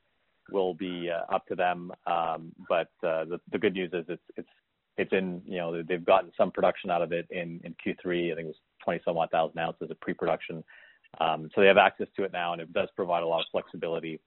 [0.50, 1.92] will be uh, up to them.
[2.06, 4.48] Um, but uh, the good news is it's it's
[4.96, 8.32] it's in you know they've gotten some production out of it in Q3.
[8.32, 10.64] I think it was 20 some odd thousand ounces of pre-production.
[11.20, 13.46] Um so they have access to it now, and it does provide a lot of
[13.52, 14.20] flexibility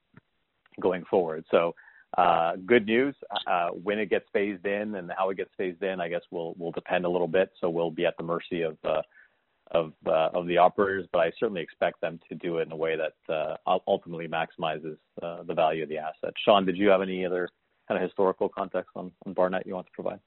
[0.79, 1.45] going forward.
[1.51, 1.73] So
[2.17, 3.15] uh good news.
[3.47, 6.71] Uh, when it gets phased in and how it gets phased in, I guess will
[6.73, 7.51] depend a little bit.
[7.59, 8.77] So we'll be at the mercy of
[9.71, 13.55] the operators, but I certainly expect them to do it in a way that uh,
[13.87, 16.33] ultimately maximizes uh, the value of the asset.
[16.43, 17.49] Sean, did you have any other
[17.87, 20.19] kind of historical context on on Barnat you want to provide?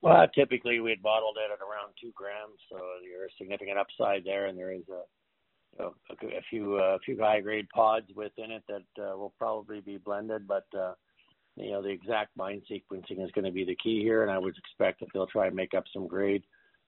[0.00, 3.78] Well, typically, we had modeled it at around 2 grams, so there is a significant
[3.78, 6.80] upside there, and there is a few
[7.20, 10.48] high-grade pods within it that will probably be blended.
[10.48, 10.66] But
[11.56, 14.38] you know the exact mine sequencing is going to be the key here, and I
[14.38, 16.42] would expect that they'll try and make up some grade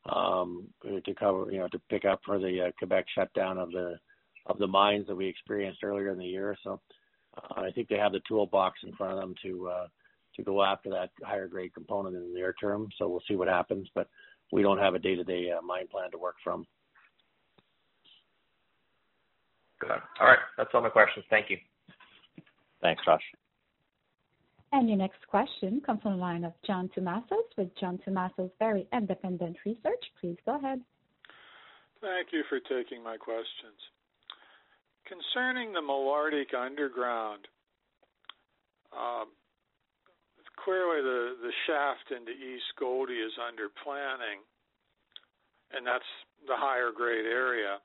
[0.06, 3.98] to cover, you know, to pick up for the Quebec shutdown of the
[4.46, 6.56] of the mines that we experienced earlier in the year.
[6.62, 6.80] So
[7.36, 9.86] uh I think they have the toolbox in front of them to uh
[10.36, 12.88] to go after that higher grade component in the near term.
[12.98, 14.08] So we'll see what happens, but
[14.52, 16.66] we don't have a day-to-day mine plan to work from.
[19.80, 20.02] Got it.
[20.20, 20.38] All right.
[20.56, 21.24] That's all my questions.
[21.30, 21.58] Thank you.
[22.82, 23.22] Thanks, Josh.
[24.74, 28.88] And your next question comes from the line of John Tumazos with John Tumazos Very
[28.92, 30.02] Independent Research.
[30.20, 30.80] Please go ahead.
[32.00, 33.78] Thank you for taking my questions.
[35.06, 37.46] Concerning the Malartic underground,
[38.90, 39.30] um,
[40.64, 44.42] clearly the shaft into East Gouldie is under planning,
[45.70, 46.10] and that's
[46.48, 47.78] the higher grade area.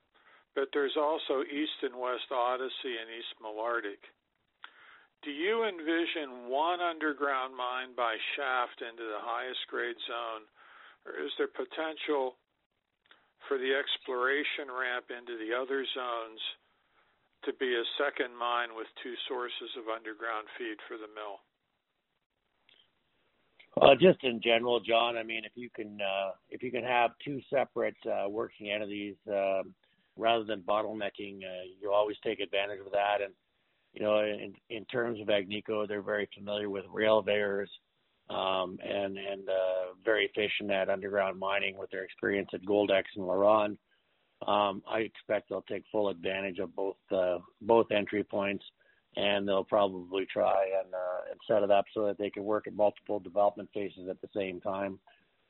[0.56, 4.10] But there's also East and West Odyssey and East Malartic.
[5.22, 10.48] Do you envision one underground mine by shaft into the highest grade zone,
[11.04, 12.40] or is there potential
[13.44, 16.40] for the exploration ramp into the other zones
[17.44, 21.44] to be a second mine with two sources of underground feed for the mill?
[24.00, 27.40] Just in general, John, I mean, if you can uh, if you can have two
[27.52, 29.16] separate uh, working entities
[30.16, 31.40] rather than bottlenecking,
[31.80, 33.20] you always take advantage of that.
[33.92, 37.70] You know, in in terms of Agnico, they're very familiar with rail layers
[38.28, 43.76] and and uh, very efficient at underground mining with their experience at Goldex and LaRonde.
[44.46, 48.64] I expect they'll take full advantage of both uh, both entry points,
[49.16, 52.66] and they'll probably try and uh, and set it up so that they can work
[52.66, 54.98] at multiple development phases at the same time.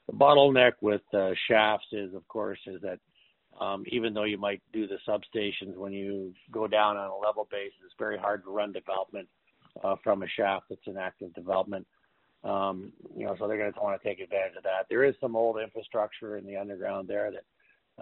[0.07, 2.99] The bottleneck with uh, shafts is, of course, is that
[3.59, 7.49] um, even though you might do the substations when you go down on a level
[7.51, 9.29] basis, it's very hard to run development
[9.83, 11.87] uh, from a shaft that's in active development.
[12.43, 14.87] Um, you know, so they're going to want to take advantage of that.
[14.89, 17.45] There is some old infrastructure in the underground there that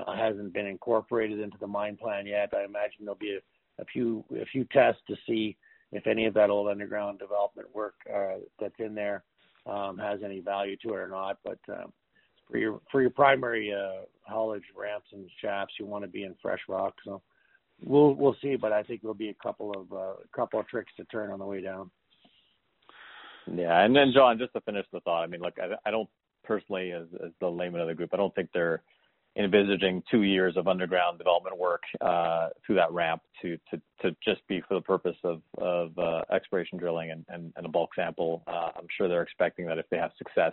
[0.01, 2.53] uh, hasn't been incorporated into the mine plan yet.
[2.55, 5.57] I imagine there'll be a, a few a few tests to see
[5.91, 9.25] if any of that old underground development work uh, that's in there
[9.67, 11.39] um, has any value to it or not.
[11.45, 11.87] But uh,
[12.51, 16.35] for your for your primary uh, haulage ramps and shafts, you want to be in
[16.41, 16.95] fresh rock.
[17.05, 17.23] So
[17.85, 20.67] we'll we'll see, but I think there'll be a couple of uh, a couple of
[20.69, 21.91] tricks to turn on the way down.
[23.55, 26.09] Yeah, and then John, just to finish the thought, I mean, look, I, I don't
[26.45, 28.83] personally, as, as the layman of the group, I don't think they're
[29.37, 34.47] envisaging two years of underground development work uh, through that ramp to, to, to just
[34.49, 38.43] be for the purpose of, of uh, exploration drilling and, and, and a bulk sample.
[38.47, 40.53] Uh, I'm sure they're expecting that if they have success,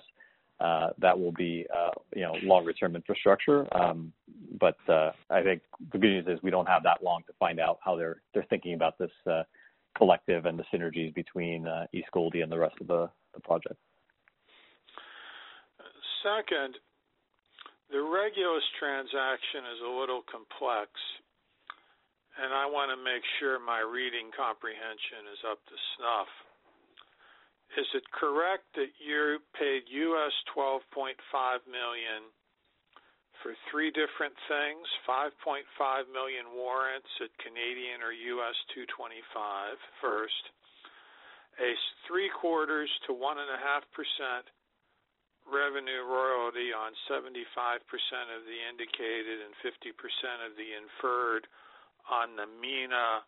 [0.60, 3.68] uh, that will be uh, you know longer term infrastructure.
[3.76, 4.14] Um,
[4.60, 7.60] but uh, I think the good news is we don't have that long to find
[7.60, 9.44] out how they're they're thinking about this uh,
[9.98, 13.76] collective and the synergies between uh, East Gouldie and the rest of the, the project.
[16.24, 16.76] Second,
[17.92, 20.90] the Regulus transaction is a little complex,
[22.42, 26.32] and I want to make sure my reading comprehension is up to snuff.
[27.74, 31.18] Is it correct that you paid US 12.5
[31.68, 32.30] million
[33.42, 34.86] for three different things?
[35.04, 35.66] 5.5
[36.14, 40.44] million warrants at Canadian or US 225 first,
[41.60, 41.74] a
[42.08, 44.48] three quarters to one and a half percent
[45.46, 47.46] revenue royalty on 75%
[48.34, 49.94] of the indicated and 50%
[50.42, 51.46] of the inferred
[52.10, 53.22] on the Mina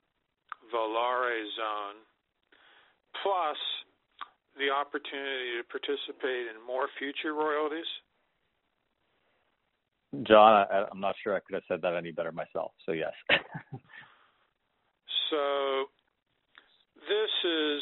[0.74, 2.02] Volare zone,
[3.22, 3.58] plus
[4.58, 7.88] the opportunity to participate in more future royalties?
[10.24, 12.72] John, I, I'm not sure I could have said that any better myself.
[12.86, 13.14] So yes.
[15.30, 15.86] so
[16.95, 17.82] this is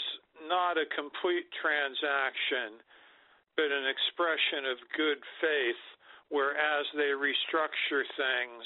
[0.49, 2.81] not a complete transaction
[3.55, 5.83] but an expression of good faith
[6.27, 8.63] where as they restructure things,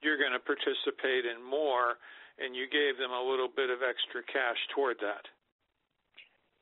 [0.00, 2.00] you're going to participate in more,
[2.40, 5.28] and you gave them a little bit of extra cash toward that.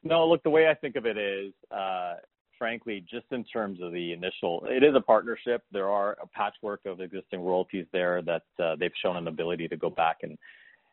[0.03, 2.15] No, look, the way I think of it is, uh,
[2.59, 5.63] frankly, just in terms of the initial, it is a partnership.
[5.73, 9.77] There are a patchwork of existing royalties there that uh, they've shown an ability to
[9.77, 10.39] go back and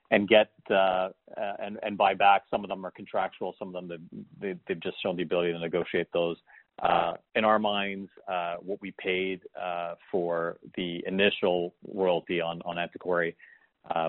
[0.09, 1.09] and get uh,
[1.59, 2.43] and and buy back.
[2.49, 3.55] Some of them are contractual.
[3.59, 6.37] Some of them they, they've just shown the ability to negotiate those.
[6.81, 12.77] Uh, in our minds, uh, what we paid uh, for the initial royalty on on
[12.77, 13.35] Antakori,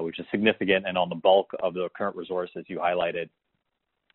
[0.03, 3.29] which is significant, and on the bulk of the current resource, as you highlighted,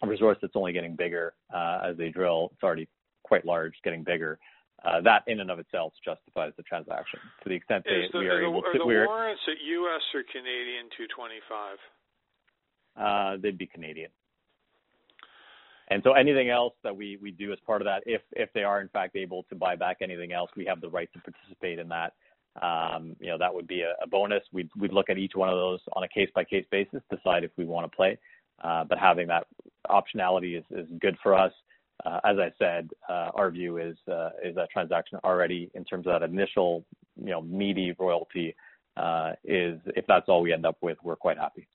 [0.04, 2.50] a resource that's only getting bigger uh, as they drill.
[2.54, 2.88] It's already
[3.24, 4.38] quite large, getting bigger.
[4.84, 7.20] Uh, that in and of itself justifies the transaction.
[7.44, 8.68] To the extent that we are able to.
[8.68, 10.02] Are the warrants at U.S.
[10.14, 11.78] or Canadian 225?
[12.96, 14.12] Uh, they'd be Canadian.
[15.90, 18.64] And so anything else that we, we do as part of that, if, if they
[18.64, 21.80] are in fact able to buy back anything else, we have the right to participate
[21.80, 22.14] in that.
[22.62, 24.44] Um, you know, that would be a, a bonus.
[24.52, 27.44] We'd, we'd look at each one of those on a case by case basis, decide
[27.44, 28.18] if we want to play.
[28.62, 29.48] Uh, but having that
[29.90, 31.52] optionality is, is good for us.
[32.06, 36.08] Uh, as I said, uh, our view is uh, is that transaction already in terms
[36.08, 36.84] of that initial,
[37.18, 38.56] you know, meaty royalty
[38.98, 41.68] uh, is if that's all we end up with, we're quite happy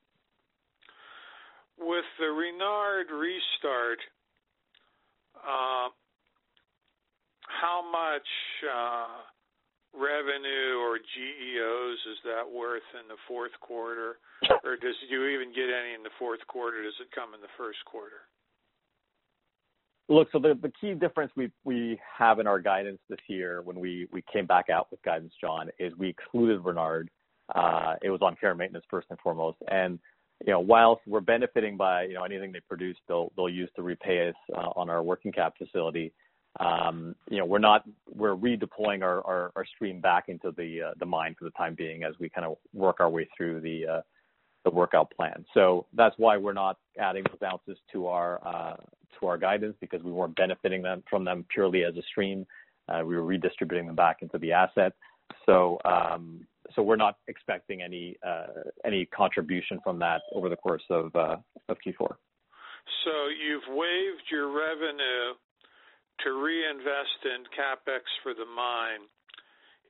[1.79, 3.99] with the Renard restart,
[7.49, 8.29] how much
[9.95, 14.19] revenue or GEOs is that worth in the fourth quarter?
[14.65, 16.83] Or does you even get any in the fourth quarter?
[16.83, 18.29] Does it come in the first quarter?
[20.09, 23.79] Look, so the, the key difference we we have in our guidance this year when
[23.79, 27.11] we, we came back out with guidance, John, is we excluded Renard.
[27.55, 29.59] Uh, it was on care and maintenance first and foremost.
[29.71, 29.99] And
[30.47, 33.83] you know, whilst we're benefiting by, you know, anything they produce, they'll they'll use to
[33.83, 36.13] repay us uh, on our working cap facility.
[36.61, 40.95] Um, you know, we're not we're redeploying our, our, our stream back into the uh,
[40.99, 43.87] the mine for the time being as we kind of work our way through the
[43.87, 44.01] uh,
[44.65, 45.45] the workout plan.
[45.55, 48.77] So that's why we're not adding those ounces to our uh,
[49.21, 52.47] to our guidance because we weren't benefiting them from them purely as a stream.
[52.89, 54.93] Uh, we were redistributing them back into the asset.
[55.47, 58.47] So um, so we're not expecting any uh,
[58.85, 61.37] any contribution from that over the course of uh,
[61.69, 62.15] of Q4.
[63.05, 65.35] So you've waived your revenue
[66.25, 69.07] to reinvest in capex for the mine,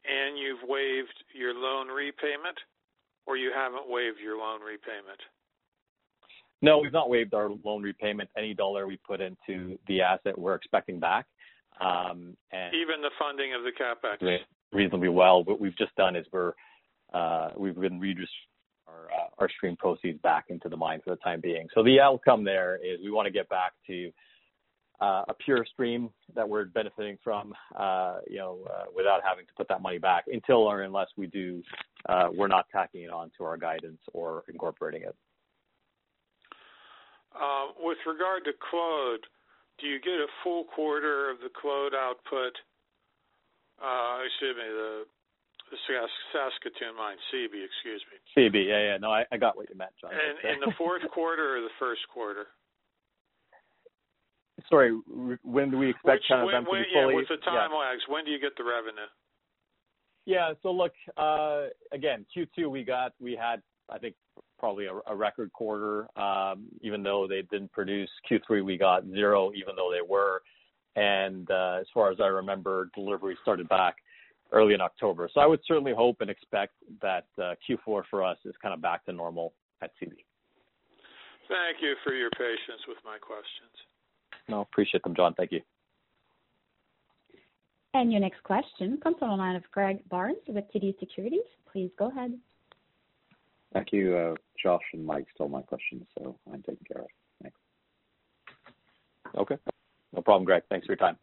[0.04, 2.56] and you've waived your loan repayment,
[3.26, 5.20] or you haven't waived your loan repayment.
[6.60, 8.28] No, we've not waived our loan repayment.
[8.36, 11.26] Any dollar we put into the asset, we're expecting back.
[11.80, 14.38] Um, and even the funding of the capex
[14.72, 15.44] reasonably well.
[15.44, 16.52] What we've just done is we're
[17.56, 18.28] we've been redistributing
[19.38, 21.68] our stream proceeds back into the mine for the time being.
[21.74, 24.10] So the outcome there is we wanna get back to
[25.00, 29.52] Uh, a pure stream that we're benefiting from, uh, you know, uh, without having to
[29.56, 31.62] put that money back until or unless we do,
[32.34, 35.14] we're not tacking it on to our guidance or incorporating it.
[37.78, 39.20] With regard to Claude,
[39.78, 42.58] do you get a full quarter of the Claude output?
[44.26, 45.04] Excuse me, the
[46.32, 48.18] Saskatoon mine, Seabee, excuse me.
[48.34, 48.96] Seabee, Yeah, yeah.
[48.96, 50.10] No, I got what you meant, John.
[50.42, 52.46] In the fourth quarter or the first quarter?
[54.68, 54.90] Sorry,
[55.42, 57.14] when do we expect kind of them to be fully?
[57.14, 59.08] Yeah, with the time lags, when do you get the revenue?
[60.26, 60.52] Yeah.
[60.62, 64.14] So look, uh, again, Q2 we got we had, I think,
[64.58, 68.10] probably a record quarter, um, even though they didn't produce.
[68.30, 70.42] Q3 we got zero, even though they were.
[70.96, 73.96] And uh, as far as I remember, delivery started back
[74.52, 75.30] early in October.
[75.32, 78.82] So I would certainly hope and expect that uh, Q4 for us is kind of
[78.82, 80.24] back to normal at Seabee.
[81.48, 83.72] Thank you for your patience with my questions.
[84.48, 85.34] No, appreciate them, John.
[85.34, 85.60] Thank you.
[87.94, 91.40] And your next question comes on the line of Greg Barnes with TD Securities.
[91.72, 92.38] Please go ahead.
[93.72, 94.16] Thank you.
[94.16, 97.10] Uh, Josh and Mike stole my questions, so I'm taking care of it.
[97.42, 97.58] Thanks.
[99.36, 99.56] Okay.
[100.14, 100.62] No problem, Greg.
[100.70, 101.18] Thanks for your time.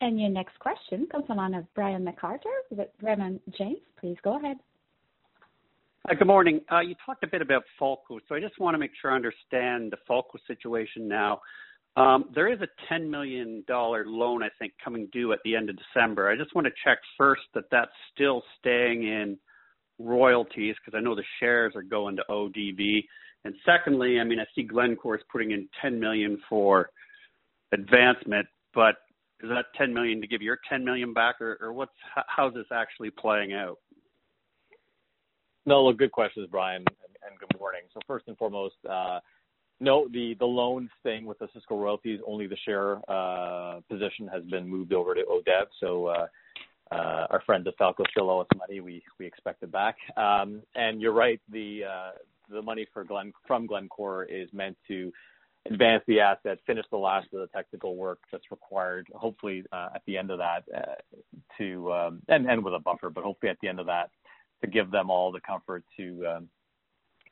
[0.00, 3.78] And your next question comes on the line of Brian MacArthur with Raymond James.
[3.98, 4.58] Please go ahead.
[6.08, 6.60] Hi, good morning.
[6.70, 9.90] Uh, you talked a bit about Falco, so I just wanna make sure I understand
[9.90, 11.40] the Falco situation now.
[11.96, 15.76] Um, there is a $10 million loan, I think, coming due at the end of
[15.76, 16.30] December.
[16.30, 19.36] I just wanna check first that that's still staying in
[19.98, 23.02] royalties, because I know the shares are going to ODV.
[23.64, 26.90] Secondly, I mean, I see Glencore is putting in 10 million for
[27.72, 28.94] advancement, but
[29.42, 31.90] is that 10 million to give your 10 million back or what's
[32.28, 33.78] how is this actually playing out?
[35.66, 36.84] No, look, good questions, Brian,
[37.28, 37.82] and good morning.
[37.92, 38.76] So, First and foremost,
[39.80, 42.96] no, the the loan staying with Osisko Royalties, only the share
[43.90, 46.28] position has been moved over to ODV.
[46.92, 48.80] Our friends at Falco still owe us money.
[48.80, 49.96] We we expect it back.
[50.16, 52.10] Um and you're right, the uh
[52.48, 55.12] the money for Glen from Glencore is meant to
[55.68, 60.16] advance the asset, finish the last of the technical work that's required, hopefully, at the
[60.16, 60.62] end of that,
[61.58, 64.10] to um and with a buffer, but hopefully at the end of that,
[64.62, 66.48] to give them all the comfort to um,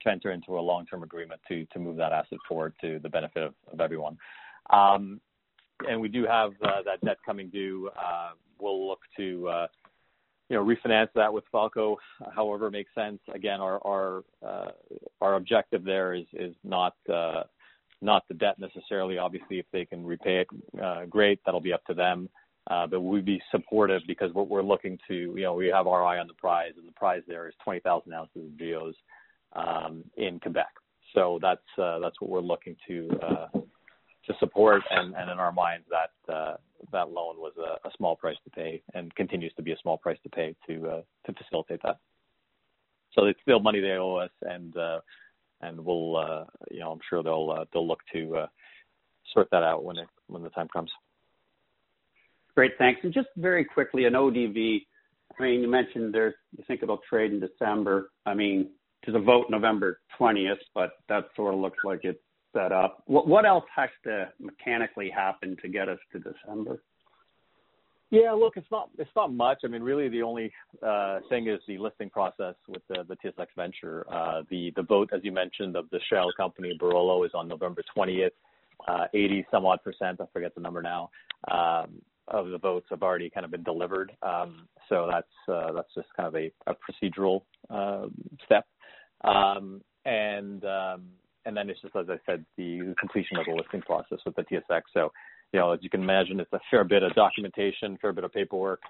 [0.03, 3.43] to enter into a long-term agreement to to move that asset forward to the benefit
[3.43, 4.16] of of everyone.
[4.70, 5.20] Um,
[5.89, 7.91] and we do have uh, that debt coming due.
[8.61, 9.66] We'll look to, uh,
[10.49, 11.99] you know, refinance that with Falco
[12.35, 13.18] however makes sense.
[13.35, 14.25] Again, our our
[15.20, 16.95] our objective there is is not
[18.01, 19.18] not the debt necessarily.
[19.18, 22.29] Obviously, if they can repay it, great, that'll be up to them.
[22.71, 26.19] Uh, we'd be supportive because what we're looking to, you know, we have our eye
[26.19, 28.95] on the prize, and the prize there is 20,000 ounces of GEOs
[29.55, 30.73] um, in Quebec.
[31.15, 34.83] So that's uh, that's what we're looking to uh, to support.
[34.91, 36.57] And, and in our minds, that uh,
[36.91, 40.19] that loan was a small price to pay and continues to be a small price
[40.25, 41.99] to pay to uh, to facilitate that.
[43.12, 44.75] So it's still money they owe us and
[45.61, 48.47] and we'll, you know, I'm sure they'll they'll look to
[49.33, 50.91] sort that out when it when the time comes.
[52.55, 52.73] Great.
[52.79, 53.01] Thanks.
[53.03, 54.83] And just very quickly on ODV,
[55.39, 58.11] I mean, you mentioned there you think it'll trade in December.
[58.25, 58.71] I mean,
[59.05, 62.21] there's a vote November twentieth, but that sort of looks like it's
[62.55, 63.03] set up.
[63.07, 66.83] What else has to mechanically happen to get us to December?
[68.11, 69.59] Yeah, look, it's not much.
[69.65, 70.53] I mean, really the only
[70.87, 74.07] uh, thing is the listing process with the TSX Venture.
[74.09, 78.33] Uh, the vote, as you mentioned, of the shell company, Barolo, is on November twentieth.
[78.87, 81.09] Uh, 80-some-odd%, percent, I forget the number now,
[81.51, 84.12] um, of the votes have already kind of been delivered.
[84.22, 88.12] Um, so that's uh, that's just kind of a procedural um,
[88.45, 88.66] step.
[89.22, 90.62] Um, and
[91.57, 94.83] then it's just, as I said, the completion of the listing process with the TSX.
[94.93, 95.12] So
[95.53, 98.33] you know, as you can imagine, it's a fair bit of documentation, fair bit of
[98.33, 98.81] paperwork,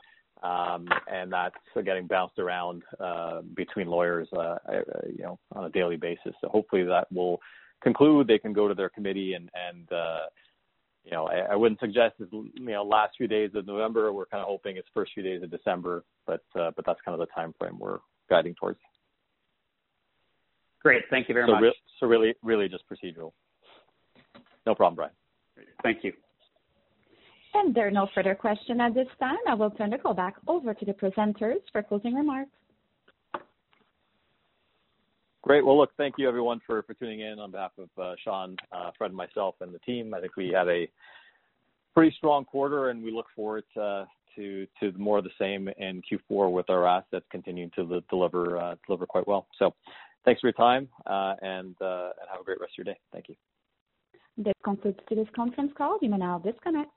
[0.43, 6.33] and that's uh, getting bounced around uh, between lawyers, you know, on a daily basis.
[6.41, 7.41] So hopefully that will
[7.83, 8.29] conclude.
[8.29, 9.89] They can go to their committee and and,
[11.05, 14.13] you know, I wouldn't suggest it's, you know, last few days of November.
[14.13, 17.21] We're kind of hoping it's first few days of December, but uh, but that's kind
[17.21, 17.99] of the timeframe we're
[18.31, 18.79] guiding towards.
[20.83, 21.03] Great.
[21.11, 21.63] Thank you very much.
[22.01, 23.33] So really really just procedural.
[24.67, 25.13] No problem, Brian.
[25.83, 26.13] Thank you.
[27.53, 29.37] And there are no further questions at this time.
[29.47, 32.51] I will turn the call back over to the presenters for closing remarks.
[35.45, 35.65] Great.
[35.65, 38.93] Well, look, thank you everyone for for tuning in on behalf of uh, Sean, uh,
[38.97, 40.15] Fred, myself and the team.
[40.15, 40.89] I think we had a
[41.95, 46.01] pretty strong quarter, and we look forward to to to more of the same in
[46.01, 49.47] Q4 with our assets continuing to deliver uh, deliver quite well.
[49.59, 49.75] So,
[50.25, 52.99] thanks for your time, uh, and uh, and have a great rest of your day.
[53.13, 53.35] Thank you.
[54.39, 55.99] This concludes today's conference call.
[56.01, 56.97] You may now disconnect.